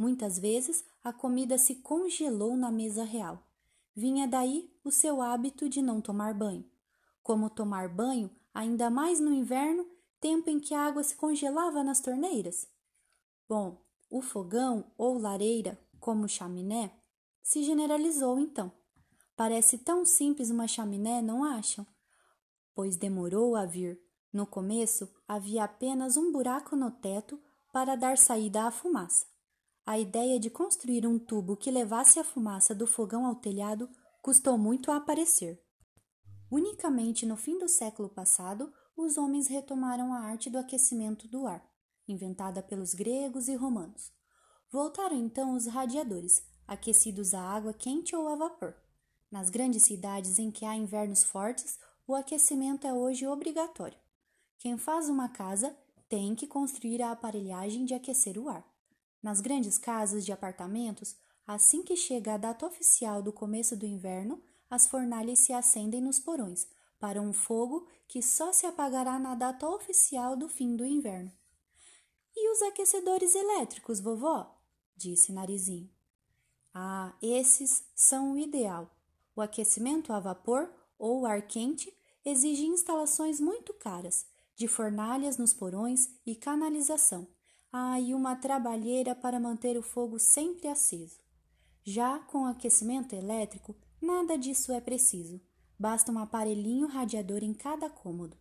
Muitas 0.00 0.38
vezes 0.38 0.82
a 1.04 1.12
comida 1.12 1.58
se 1.58 1.74
congelou 1.74 2.56
na 2.56 2.70
mesa 2.70 3.04
real. 3.04 3.46
Vinha 3.94 4.26
daí 4.26 4.74
o 4.82 4.90
seu 4.90 5.20
hábito 5.20 5.68
de 5.68 5.82
não 5.82 6.00
tomar 6.00 6.32
banho. 6.32 6.64
Como 7.22 7.50
tomar 7.50 7.86
banho, 7.86 8.30
ainda 8.54 8.88
mais 8.88 9.20
no 9.20 9.30
inverno, 9.30 9.86
tempo 10.18 10.48
em 10.48 10.58
que 10.58 10.72
a 10.72 10.86
água 10.86 11.02
se 11.02 11.14
congelava 11.16 11.84
nas 11.84 12.00
torneiras? 12.00 12.66
Bom, 13.46 13.76
o 14.08 14.22
fogão 14.22 14.90
ou 14.96 15.18
lareira, 15.18 15.78
como 16.00 16.26
chaminé, 16.26 16.90
se 17.42 17.62
generalizou 17.62 18.38
então. 18.38 18.72
Parece 19.36 19.76
tão 19.76 20.06
simples 20.06 20.48
uma 20.48 20.66
chaminé, 20.66 21.20
não 21.20 21.44
acham? 21.44 21.86
Pois 22.74 22.96
demorou 22.96 23.54
a 23.54 23.66
vir. 23.66 24.00
No 24.32 24.46
começo 24.46 25.14
havia 25.28 25.64
apenas 25.64 26.16
um 26.16 26.32
buraco 26.32 26.74
no 26.74 26.90
teto 26.90 27.38
para 27.70 27.96
dar 27.96 28.16
saída 28.16 28.64
à 28.64 28.70
fumaça. 28.70 29.29
A 29.90 29.98
ideia 29.98 30.38
de 30.38 30.48
construir 30.48 31.04
um 31.04 31.18
tubo 31.18 31.56
que 31.56 31.68
levasse 31.68 32.20
a 32.20 32.22
fumaça 32.22 32.72
do 32.72 32.86
fogão 32.86 33.26
ao 33.26 33.34
telhado 33.34 33.90
custou 34.22 34.56
muito 34.56 34.88
a 34.88 34.98
aparecer. 34.98 35.60
Unicamente 36.48 37.26
no 37.26 37.36
fim 37.36 37.58
do 37.58 37.66
século 37.66 38.08
passado, 38.08 38.72
os 38.96 39.18
homens 39.18 39.48
retomaram 39.48 40.14
a 40.14 40.20
arte 40.20 40.48
do 40.48 40.58
aquecimento 40.58 41.26
do 41.26 41.44
ar, 41.44 41.68
inventada 42.06 42.62
pelos 42.62 42.94
gregos 42.94 43.48
e 43.48 43.56
romanos. 43.56 44.12
Voltaram 44.70 45.16
então 45.16 45.56
os 45.56 45.66
radiadores, 45.66 46.40
aquecidos 46.68 47.34
a 47.34 47.42
água 47.42 47.74
quente 47.74 48.14
ou 48.14 48.28
a 48.28 48.36
vapor. 48.36 48.76
Nas 49.28 49.50
grandes 49.50 49.82
cidades 49.82 50.38
em 50.38 50.52
que 50.52 50.64
há 50.64 50.76
invernos 50.76 51.24
fortes, 51.24 51.80
o 52.06 52.14
aquecimento 52.14 52.86
é 52.86 52.94
hoje 52.94 53.26
obrigatório. 53.26 53.98
Quem 54.56 54.78
faz 54.78 55.08
uma 55.08 55.28
casa 55.28 55.76
tem 56.08 56.36
que 56.36 56.46
construir 56.46 57.02
a 57.02 57.10
aparelhagem 57.10 57.84
de 57.84 57.92
aquecer 57.92 58.38
o 58.38 58.48
ar. 58.48 58.69
Nas 59.22 59.40
grandes 59.40 59.76
casas 59.78 60.24
de 60.24 60.32
apartamentos, 60.32 61.16
assim 61.46 61.82
que 61.82 61.96
chega 61.96 62.34
a 62.34 62.38
data 62.38 62.66
oficial 62.66 63.22
do 63.22 63.32
começo 63.32 63.76
do 63.76 63.86
inverno, 63.86 64.42
as 64.68 64.86
fornalhas 64.86 65.40
se 65.40 65.52
acendem 65.52 66.00
nos 66.00 66.18
porões 66.18 66.66
para 66.98 67.20
um 67.20 67.32
fogo 67.32 67.86
que 68.06 68.22
só 68.22 68.52
se 68.52 68.66
apagará 68.66 69.18
na 69.18 69.34
data 69.34 69.68
oficial 69.68 70.36
do 70.36 70.48
fim 70.48 70.76
do 70.76 70.84
inverno. 70.84 71.32
E 72.36 72.52
os 72.52 72.62
aquecedores 72.62 73.34
elétricos, 73.34 74.00
vovó? 74.00 74.56
disse 74.96 75.32
Narizinho. 75.32 75.90
Ah, 76.72 77.14
esses 77.20 77.84
são 77.94 78.34
o 78.34 78.38
ideal. 78.38 78.94
O 79.34 79.40
aquecimento 79.40 80.12
a 80.12 80.20
vapor 80.20 80.72
ou 80.98 81.26
ar 81.26 81.42
quente 81.42 81.92
exige 82.24 82.66
instalações 82.66 83.40
muito 83.40 83.72
caras, 83.74 84.26
de 84.54 84.68
fornalhas 84.68 85.38
nos 85.38 85.52
porões 85.54 86.08
e 86.24 86.36
canalização. 86.36 87.26
Ah, 87.72 88.00
e 88.00 88.14
uma 88.14 88.34
trabalheira 88.34 89.14
para 89.14 89.38
manter 89.38 89.76
o 89.78 89.82
fogo 89.82 90.18
sempre 90.18 90.66
aceso. 90.66 91.20
Já 91.84 92.18
com 92.18 92.44
aquecimento 92.44 93.14
elétrico, 93.14 93.76
nada 94.00 94.36
disso 94.36 94.72
é 94.72 94.80
preciso. 94.80 95.40
Basta 95.78 96.10
um 96.10 96.18
aparelhinho 96.18 96.88
radiador 96.88 97.44
em 97.44 97.54
cada 97.54 97.88
cômodo. 97.88 98.36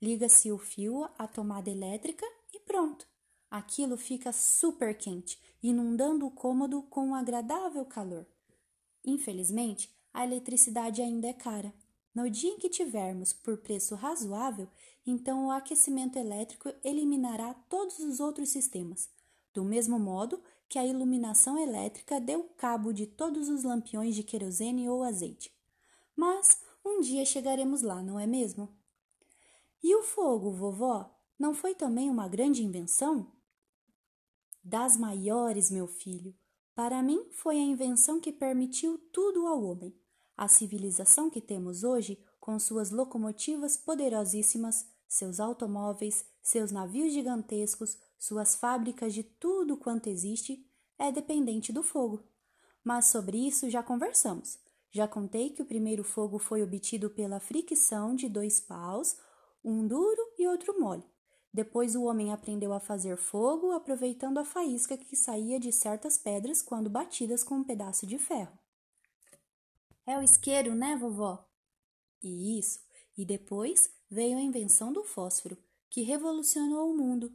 Liga-se 0.00 0.50
o 0.50 0.58
fio 0.58 1.08
à 1.16 1.28
tomada 1.28 1.70
elétrica 1.70 2.26
e 2.52 2.58
pronto. 2.58 3.06
Aquilo 3.48 3.96
fica 3.96 4.32
super 4.32 4.98
quente, 4.98 5.38
inundando 5.62 6.26
o 6.26 6.30
cômodo 6.30 6.82
com 6.82 7.08
um 7.08 7.14
agradável 7.14 7.84
calor. 7.84 8.26
Infelizmente, 9.04 9.94
a 10.12 10.24
eletricidade 10.24 11.00
ainda 11.00 11.28
é 11.28 11.32
cara. 11.32 11.72
No 12.14 12.28
dia 12.28 12.50
em 12.50 12.58
que 12.58 12.68
tivermos 12.68 13.32
por 13.32 13.58
preço 13.58 13.94
razoável, 13.94 14.68
então 15.06 15.46
o 15.46 15.50
aquecimento 15.50 16.18
elétrico 16.18 16.72
eliminará 16.84 17.54
todos 17.68 17.98
os 17.98 18.20
outros 18.20 18.50
sistemas, 18.50 19.10
do 19.52 19.64
mesmo 19.64 19.98
modo 19.98 20.42
que 20.68 20.78
a 20.78 20.86
iluminação 20.86 21.58
elétrica 21.58 22.20
deu 22.20 22.44
cabo 22.56 22.92
de 22.92 23.06
todos 23.06 23.48
os 23.48 23.62
lampiões 23.62 24.14
de 24.14 24.22
querosene 24.22 24.88
ou 24.88 25.02
azeite. 25.02 25.52
Mas 26.16 26.62
um 26.84 27.00
dia 27.00 27.24
chegaremos 27.24 27.82
lá, 27.82 28.02
não 28.02 28.18
é 28.18 28.26
mesmo? 28.26 28.68
E 29.82 29.94
o 29.96 30.02
fogo, 30.02 30.52
vovó, 30.52 31.12
não 31.38 31.52
foi 31.52 31.74
também 31.74 32.08
uma 32.08 32.28
grande 32.28 32.62
invenção? 32.62 33.32
Das 34.62 34.96
maiores, 34.96 35.70
meu 35.70 35.88
filho. 35.88 36.34
Para 36.74 37.02
mim, 37.02 37.28
foi 37.32 37.56
a 37.56 37.64
invenção 37.64 38.20
que 38.20 38.32
permitiu 38.32 38.96
tudo 39.12 39.46
ao 39.46 39.62
homem. 39.62 39.94
A 40.36 40.48
civilização 40.48 41.28
que 41.28 41.40
temos 41.40 41.82
hoje, 41.84 42.18
com 42.40 42.58
suas 42.58 42.90
locomotivas 42.90 43.76
poderosíssimas, 43.76 44.86
seus 45.12 45.38
automóveis, 45.38 46.24
seus 46.42 46.72
navios 46.72 47.12
gigantescos, 47.12 47.98
suas 48.18 48.54
fábricas 48.56 49.12
de 49.12 49.22
tudo 49.22 49.76
quanto 49.76 50.08
existe, 50.08 50.66
é 50.98 51.12
dependente 51.12 51.70
do 51.70 51.82
fogo. 51.82 52.26
Mas 52.82 53.06
sobre 53.06 53.36
isso 53.36 53.68
já 53.68 53.82
conversamos. 53.82 54.58
Já 54.90 55.06
contei 55.06 55.50
que 55.50 55.60
o 55.60 55.66
primeiro 55.66 56.02
fogo 56.02 56.38
foi 56.38 56.62
obtido 56.62 57.10
pela 57.10 57.40
fricção 57.40 58.14
de 58.14 58.26
dois 58.26 58.58
paus, 58.58 59.14
um 59.62 59.86
duro 59.86 60.22
e 60.38 60.46
outro 60.46 60.80
mole. 60.80 61.04
Depois 61.52 61.94
o 61.94 62.04
homem 62.04 62.32
aprendeu 62.32 62.72
a 62.72 62.80
fazer 62.80 63.18
fogo 63.18 63.72
aproveitando 63.72 64.38
a 64.38 64.44
faísca 64.46 64.96
que 64.96 65.14
saía 65.14 65.60
de 65.60 65.70
certas 65.70 66.16
pedras 66.16 66.62
quando 66.62 66.88
batidas 66.88 67.44
com 67.44 67.56
um 67.56 67.64
pedaço 67.64 68.06
de 68.06 68.16
ferro. 68.18 68.58
É 70.06 70.18
o 70.18 70.22
isqueiro, 70.22 70.74
né, 70.74 70.96
vovó? 70.96 71.46
E 72.22 72.58
isso. 72.58 72.80
E 73.16 73.24
depois 73.24 73.90
veio 74.10 74.38
a 74.38 74.42
invenção 74.42 74.92
do 74.92 75.04
fósforo, 75.04 75.56
que 75.88 76.02
revolucionou 76.02 76.90
o 76.90 76.96
mundo. 76.96 77.32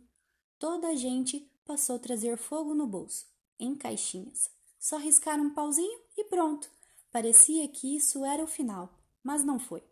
Toda 0.57 0.89
a 0.89 0.95
gente 0.95 1.51
passou 1.63 1.97
a 1.97 1.99
trazer 1.99 2.37
fogo 2.37 2.73
no 2.73 2.87
bolso, 2.87 3.27
em 3.59 3.75
caixinhas. 3.75 4.49
Só 4.79 4.97
riscar 4.97 5.39
um 5.39 5.53
pauzinho 5.53 5.99
e 6.15 6.23
pronto. 6.23 6.69
Parecia 7.11 7.67
que 7.67 7.95
isso 7.95 8.23
era 8.25 8.43
o 8.43 8.47
final, 8.47 8.97
mas 9.23 9.43
não 9.43 9.59
foi. 9.59 9.83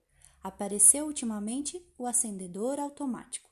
Apareceu 0.41 1.05
ultimamente 1.05 1.83
o 1.97 2.05
acendedor 2.05 2.79
automático. 2.79 3.49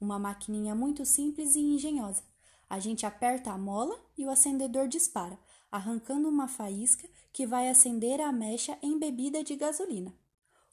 Uma 0.00 0.18
maquininha 0.18 0.74
muito 0.74 1.04
simples 1.06 1.54
e 1.54 1.60
engenhosa. 1.60 2.22
A 2.68 2.78
gente 2.78 3.06
aperta 3.06 3.50
a 3.50 3.58
mola 3.58 3.98
e 4.16 4.24
o 4.24 4.30
acendedor 4.30 4.88
dispara, 4.88 5.38
arrancando 5.70 6.28
uma 6.28 6.48
faísca 6.48 7.08
que 7.32 7.46
vai 7.46 7.68
acender 7.68 8.20
a 8.20 8.30
mecha 8.30 8.78
embebida 8.82 9.42
de 9.42 9.56
gasolina. 9.56 10.14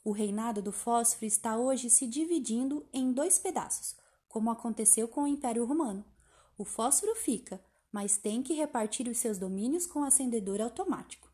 O 0.04 0.10
reinado 0.10 0.60
do 0.60 0.72
fósforo 0.72 1.26
está 1.26 1.56
hoje 1.56 1.88
se 1.88 2.06
dividindo 2.06 2.86
em 2.92 3.12
dois 3.12 3.38
pedaços, 3.38 3.96
como 4.28 4.50
aconteceu 4.50 5.06
com 5.06 5.22
o 5.22 5.26
Império 5.26 5.64
Romano. 5.64 6.04
O 6.58 6.64
fósforo 6.64 7.14
fica, 7.14 7.64
mas 7.90 8.16
tem 8.16 8.42
que 8.42 8.54
repartir 8.54 9.06
os 9.08 9.18
seus 9.18 9.38
domínios 9.38 9.86
com 9.86 10.00
o 10.00 10.04
acendedor 10.04 10.60
automático. 10.60 11.30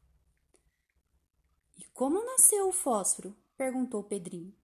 E 1.77 1.85
como 1.95 2.25
nasceu 2.25 2.69
o 2.69 2.73
fósforo? 2.73 3.35
perguntou 3.57 4.03
Pedrinho. 4.05 4.55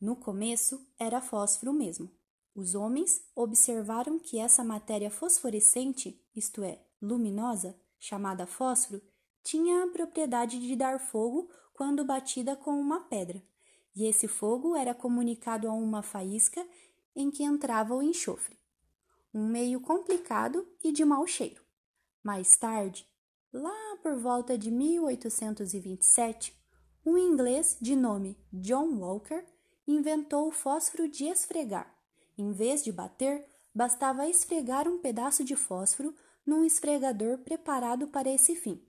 No 0.00 0.16
começo 0.16 0.84
era 0.98 1.20
fósforo 1.20 1.72
mesmo. 1.72 2.10
Os 2.54 2.74
homens 2.74 3.24
observaram 3.34 4.18
que 4.18 4.38
essa 4.38 4.64
matéria 4.64 5.10
fosforescente, 5.10 6.20
isto 6.34 6.62
é, 6.64 6.84
luminosa, 7.00 7.78
chamada 7.98 8.46
fósforo, 8.46 9.00
tinha 9.42 9.84
a 9.84 9.88
propriedade 9.88 10.58
de 10.58 10.74
dar 10.74 10.98
fogo 10.98 11.48
quando 11.82 12.04
batida 12.04 12.54
com 12.54 12.80
uma 12.80 13.00
pedra, 13.00 13.42
e 13.92 14.04
esse 14.04 14.28
fogo 14.28 14.76
era 14.76 14.94
comunicado 14.94 15.68
a 15.68 15.72
uma 15.72 16.00
faísca 16.00 16.64
em 17.12 17.28
que 17.28 17.42
entrava 17.42 17.92
o 17.92 18.00
enxofre. 18.00 18.56
Um 19.34 19.48
meio 19.48 19.80
complicado 19.80 20.64
e 20.84 20.92
de 20.92 21.04
mau 21.04 21.26
cheiro. 21.26 21.60
Mais 22.22 22.56
tarde, 22.56 23.04
lá 23.52 23.96
por 24.00 24.14
volta 24.16 24.56
de 24.56 24.70
1827, 24.70 26.56
um 27.04 27.18
inglês 27.18 27.76
de 27.80 27.96
nome 27.96 28.38
John 28.52 29.00
Walker 29.00 29.44
inventou 29.84 30.46
o 30.46 30.52
fósforo 30.52 31.08
de 31.08 31.24
esfregar. 31.24 31.92
Em 32.38 32.52
vez 32.52 32.84
de 32.84 32.92
bater, 32.92 33.44
bastava 33.74 34.28
esfregar 34.28 34.86
um 34.86 35.00
pedaço 35.00 35.42
de 35.42 35.56
fósforo 35.56 36.14
num 36.46 36.64
esfregador 36.64 37.38
preparado 37.38 38.06
para 38.06 38.30
esse 38.30 38.54
fim. 38.54 38.80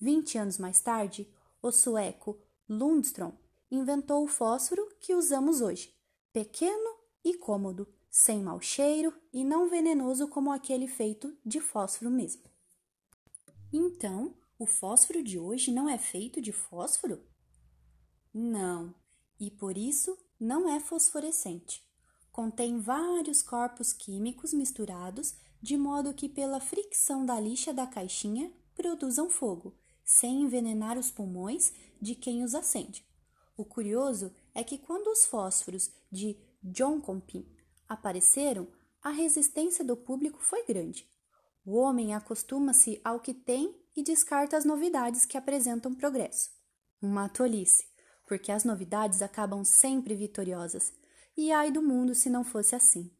Vinte 0.00 0.36
anos 0.36 0.58
mais 0.58 0.80
tarde, 0.80 1.32
o 1.66 1.72
sueco 1.72 2.38
Lundström 2.68 3.32
inventou 3.70 4.22
o 4.22 4.28
fósforo 4.28 4.88
que 5.00 5.14
usamos 5.14 5.60
hoje, 5.60 5.92
pequeno 6.32 6.96
e 7.24 7.34
cômodo, 7.34 7.88
sem 8.08 8.40
mau 8.40 8.60
cheiro 8.60 9.12
e 9.32 9.44
não 9.44 9.68
venenoso 9.68 10.28
como 10.28 10.52
aquele 10.52 10.86
feito 10.86 11.36
de 11.44 11.60
fósforo 11.60 12.10
mesmo. 12.10 12.44
Então, 13.72 14.34
o 14.58 14.64
fósforo 14.64 15.22
de 15.22 15.38
hoje 15.38 15.72
não 15.72 15.88
é 15.88 15.98
feito 15.98 16.40
de 16.40 16.52
fósforo? 16.52 17.20
Não, 18.32 18.94
e 19.38 19.50
por 19.50 19.76
isso 19.76 20.16
não 20.38 20.68
é 20.68 20.78
fosforescente. 20.78 21.84
Contém 22.30 22.78
vários 22.78 23.42
corpos 23.42 23.92
químicos 23.92 24.52
misturados 24.54 25.34
de 25.60 25.76
modo 25.76 26.14
que, 26.14 26.28
pela 26.28 26.60
fricção 26.60 27.26
da 27.26 27.40
lixa 27.40 27.72
da 27.72 27.86
caixinha, 27.86 28.52
produzam 28.74 29.28
fogo, 29.28 29.74
sem 30.06 30.42
envenenar 30.42 30.96
os 30.96 31.10
pulmões 31.10 31.72
de 32.00 32.14
quem 32.14 32.44
os 32.44 32.54
acende. 32.54 33.04
O 33.56 33.64
curioso 33.64 34.32
é 34.54 34.62
que 34.62 34.78
quando 34.78 35.08
os 35.08 35.26
fósforos 35.26 35.90
de 36.10 36.38
John 36.62 37.00
Compin 37.00 37.44
apareceram, 37.88 38.68
a 39.02 39.10
resistência 39.10 39.84
do 39.84 39.96
público 39.96 40.38
foi 40.40 40.64
grande. 40.64 41.10
O 41.64 41.76
homem 41.76 42.14
acostuma-se 42.14 43.00
ao 43.04 43.18
que 43.18 43.34
tem 43.34 43.74
e 43.96 44.02
descarta 44.02 44.56
as 44.56 44.64
novidades 44.64 45.26
que 45.26 45.36
apresentam 45.36 45.94
progresso. 45.94 46.50
Uma 47.02 47.28
tolice, 47.28 47.84
porque 48.26 48.52
as 48.52 48.62
novidades 48.62 49.22
acabam 49.22 49.64
sempre 49.64 50.14
vitoriosas, 50.14 50.92
e 51.36 51.50
ai 51.50 51.70
do 51.70 51.82
mundo 51.82 52.14
se 52.14 52.30
não 52.30 52.44
fosse 52.44 52.74
assim. 52.74 53.10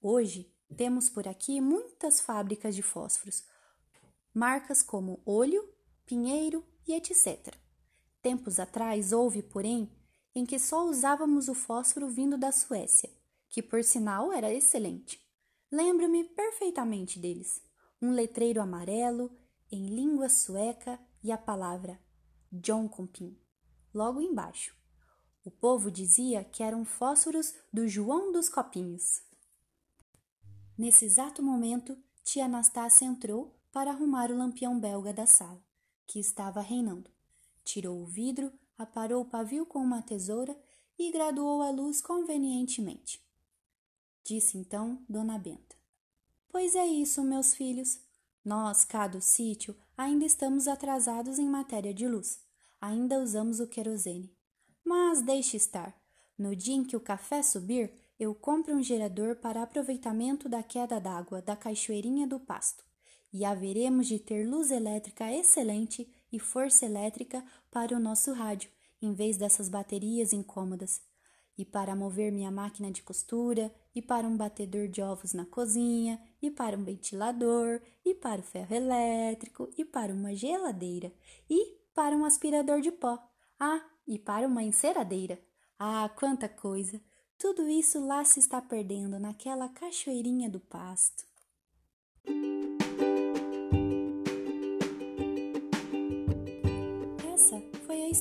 Hoje, 0.00 0.52
temos 0.76 1.08
por 1.08 1.26
aqui 1.28 1.60
muitas 1.60 2.20
fábricas 2.20 2.74
de 2.74 2.82
fósforos, 2.82 3.44
marcas 4.34 4.82
como 4.82 5.22
Olho, 5.24 5.71
Pinheiro 6.12 6.62
e 6.86 6.92
etc. 6.92 7.56
Tempos 8.20 8.60
atrás 8.60 9.14
houve, 9.14 9.42
porém, 9.42 9.90
em 10.34 10.44
que 10.44 10.58
só 10.58 10.84
usávamos 10.84 11.48
o 11.48 11.54
fósforo 11.54 12.06
vindo 12.06 12.36
da 12.36 12.52
Suécia, 12.52 13.08
que 13.48 13.62
por 13.62 13.82
sinal 13.82 14.30
era 14.30 14.52
excelente. 14.52 15.18
Lembro-me 15.70 16.24
perfeitamente 16.24 17.18
deles. 17.18 17.62
Um 18.02 18.12
letreiro 18.12 18.60
amarelo, 18.60 19.34
em 19.70 19.86
língua 19.86 20.28
sueca, 20.28 21.00
e 21.24 21.32
a 21.32 21.38
palavra 21.38 21.98
John 22.52 22.90
Compin, 22.90 23.34
logo 23.94 24.20
embaixo. 24.20 24.76
O 25.42 25.50
povo 25.50 25.90
dizia 25.90 26.44
que 26.44 26.62
eram 26.62 26.84
fósforos 26.84 27.54
do 27.72 27.88
João 27.88 28.30
dos 28.30 28.50
Copinhos. 28.50 29.22
Nesse 30.76 31.06
exato 31.06 31.42
momento, 31.42 31.96
tia 32.22 32.44
Anastácia 32.44 33.06
entrou 33.06 33.58
para 33.72 33.92
arrumar 33.92 34.30
o 34.30 34.36
lampião 34.36 34.78
belga 34.78 35.14
da 35.14 35.26
sala, 35.26 35.64
que 36.06 36.18
estava 36.18 36.60
reinando. 36.60 37.10
Tirou 37.64 38.00
o 38.00 38.06
vidro, 38.06 38.52
aparou 38.76 39.22
o 39.22 39.24
pavio 39.24 39.64
com 39.64 39.78
uma 39.78 40.02
tesoura 40.02 40.56
e 40.98 41.10
graduou 41.10 41.62
a 41.62 41.70
luz 41.70 42.00
convenientemente. 42.00 43.20
Disse 44.24 44.58
então 44.58 45.02
Dona 45.08 45.38
Benta. 45.38 45.76
Pois 46.48 46.74
é 46.74 46.86
isso, 46.86 47.22
meus 47.22 47.54
filhos. 47.54 48.00
Nós, 48.44 48.84
cá 48.84 49.06
do 49.06 49.20
sítio, 49.20 49.76
ainda 49.96 50.24
estamos 50.24 50.68
atrasados 50.68 51.38
em 51.38 51.48
matéria 51.48 51.94
de 51.94 52.06
luz. 52.06 52.40
Ainda 52.80 53.20
usamos 53.20 53.60
o 53.60 53.66
querosene. 53.66 54.34
Mas 54.84 55.22
deixe 55.22 55.56
estar. 55.56 55.96
No 56.36 56.54
dia 56.54 56.74
em 56.74 56.84
que 56.84 56.96
o 56.96 57.00
café 57.00 57.42
subir, 57.42 57.92
eu 58.18 58.34
compro 58.34 58.74
um 58.74 58.82
gerador 58.82 59.36
para 59.36 59.62
aproveitamento 59.62 60.48
da 60.48 60.62
queda 60.62 61.00
d'água 61.00 61.40
da 61.40 61.56
cachoeirinha 61.56 62.26
do 62.26 62.38
pasto 62.38 62.84
e 63.32 63.44
haveremos 63.44 64.06
de 64.06 64.18
ter 64.18 64.46
luz 64.46 64.70
elétrica 64.70 65.32
excelente 65.32 66.08
e 66.30 66.38
força 66.38 66.84
elétrica 66.84 67.44
para 67.70 67.96
o 67.96 68.00
nosso 68.00 68.32
rádio, 68.32 68.70
em 69.00 69.12
vez 69.12 69.36
dessas 69.36 69.68
baterias 69.68 70.32
incômodas, 70.32 71.00
e 71.56 71.64
para 71.64 71.94
mover 71.94 72.32
minha 72.32 72.50
máquina 72.50 72.90
de 72.90 73.02
costura, 73.02 73.72
e 73.94 74.00
para 74.00 74.26
um 74.26 74.36
batedor 74.36 74.88
de 74.88 75.02
ovos 75.02 75.32
na 75.32 75.44
cozinha, 75.44 76.20
e 76.40 76.50
para 76.50 76.76
um 76.76 76.84
ventilador, 76.84 77.80
e 78.04 78.14
para 78.14 78.40
o 78.40 78.44
ferro 78.44 78.74
elétrico, 78.74 79.68
e 79.76 79.84
para 79.84 80.12
uma 80.12 80.34
geladeira, 80.34 81.12
e 81.48 81.76
para 81.94 82.16
um 82.16 82.24
aspirador 82.24 82.80
de 82.80 82.90
pó. 82.90 83.18
Ah, 83.58 83.82
e 84.06 84.18
para 84.18 84.46
uma 84.46 84.62
enceradeira. 84.62 85.38
Ah, 85.78 86.08
quanta 86.16 86.48
coisa! 86.48 87.00
Tudo 87.38 87.68
isso 87.68 88.04
lá 88.06 88.24
se 88.24 88.38
está 88.38 88.62
perdendo 88.62 89.18
naquela 89.18 89.68
cachoeirinha 89.68 90.48
do 90.48 90.60
pasto. 90.60 91.24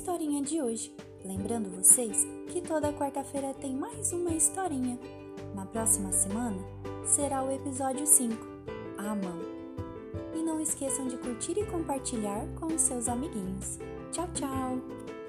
Historinha 0.02 0.42
de 0.42 0.60
hoje. 0.60 0.92
Lembrando 1.24 1.70
vocês 1.70 2.26
que 2.48 2.60
toda 2.60 2.92
quarta-feira 2.92 3.54
tem 3.54 3.76
mais 3.76 4.12
uma 4.12 4.32
historinha. 4.32 4.98
Na 5.54 5.64
próxima 5.64 6.12
semana 6.12 6.58
será 7.06 7.44
o 7.44 7.52
episódio 7.52 8.08
5, 8.08 8.36
A 8.98 9.14
Mão. 9.14 9.40
E 10.34 10.42
não 10.42 10.60
esqueçam 10.60 11.08
de 11.08 11.18
curtir 11.18 11.52
e 11.52 11.68
compartilhar 11.68 12.48
com 12.60 12.66
os 12.66 12.82
seus 12.82 13.08
amiguinhos. 13.08 13.78
Tchau, 14.12 14.28
tchau! 14.34 15.21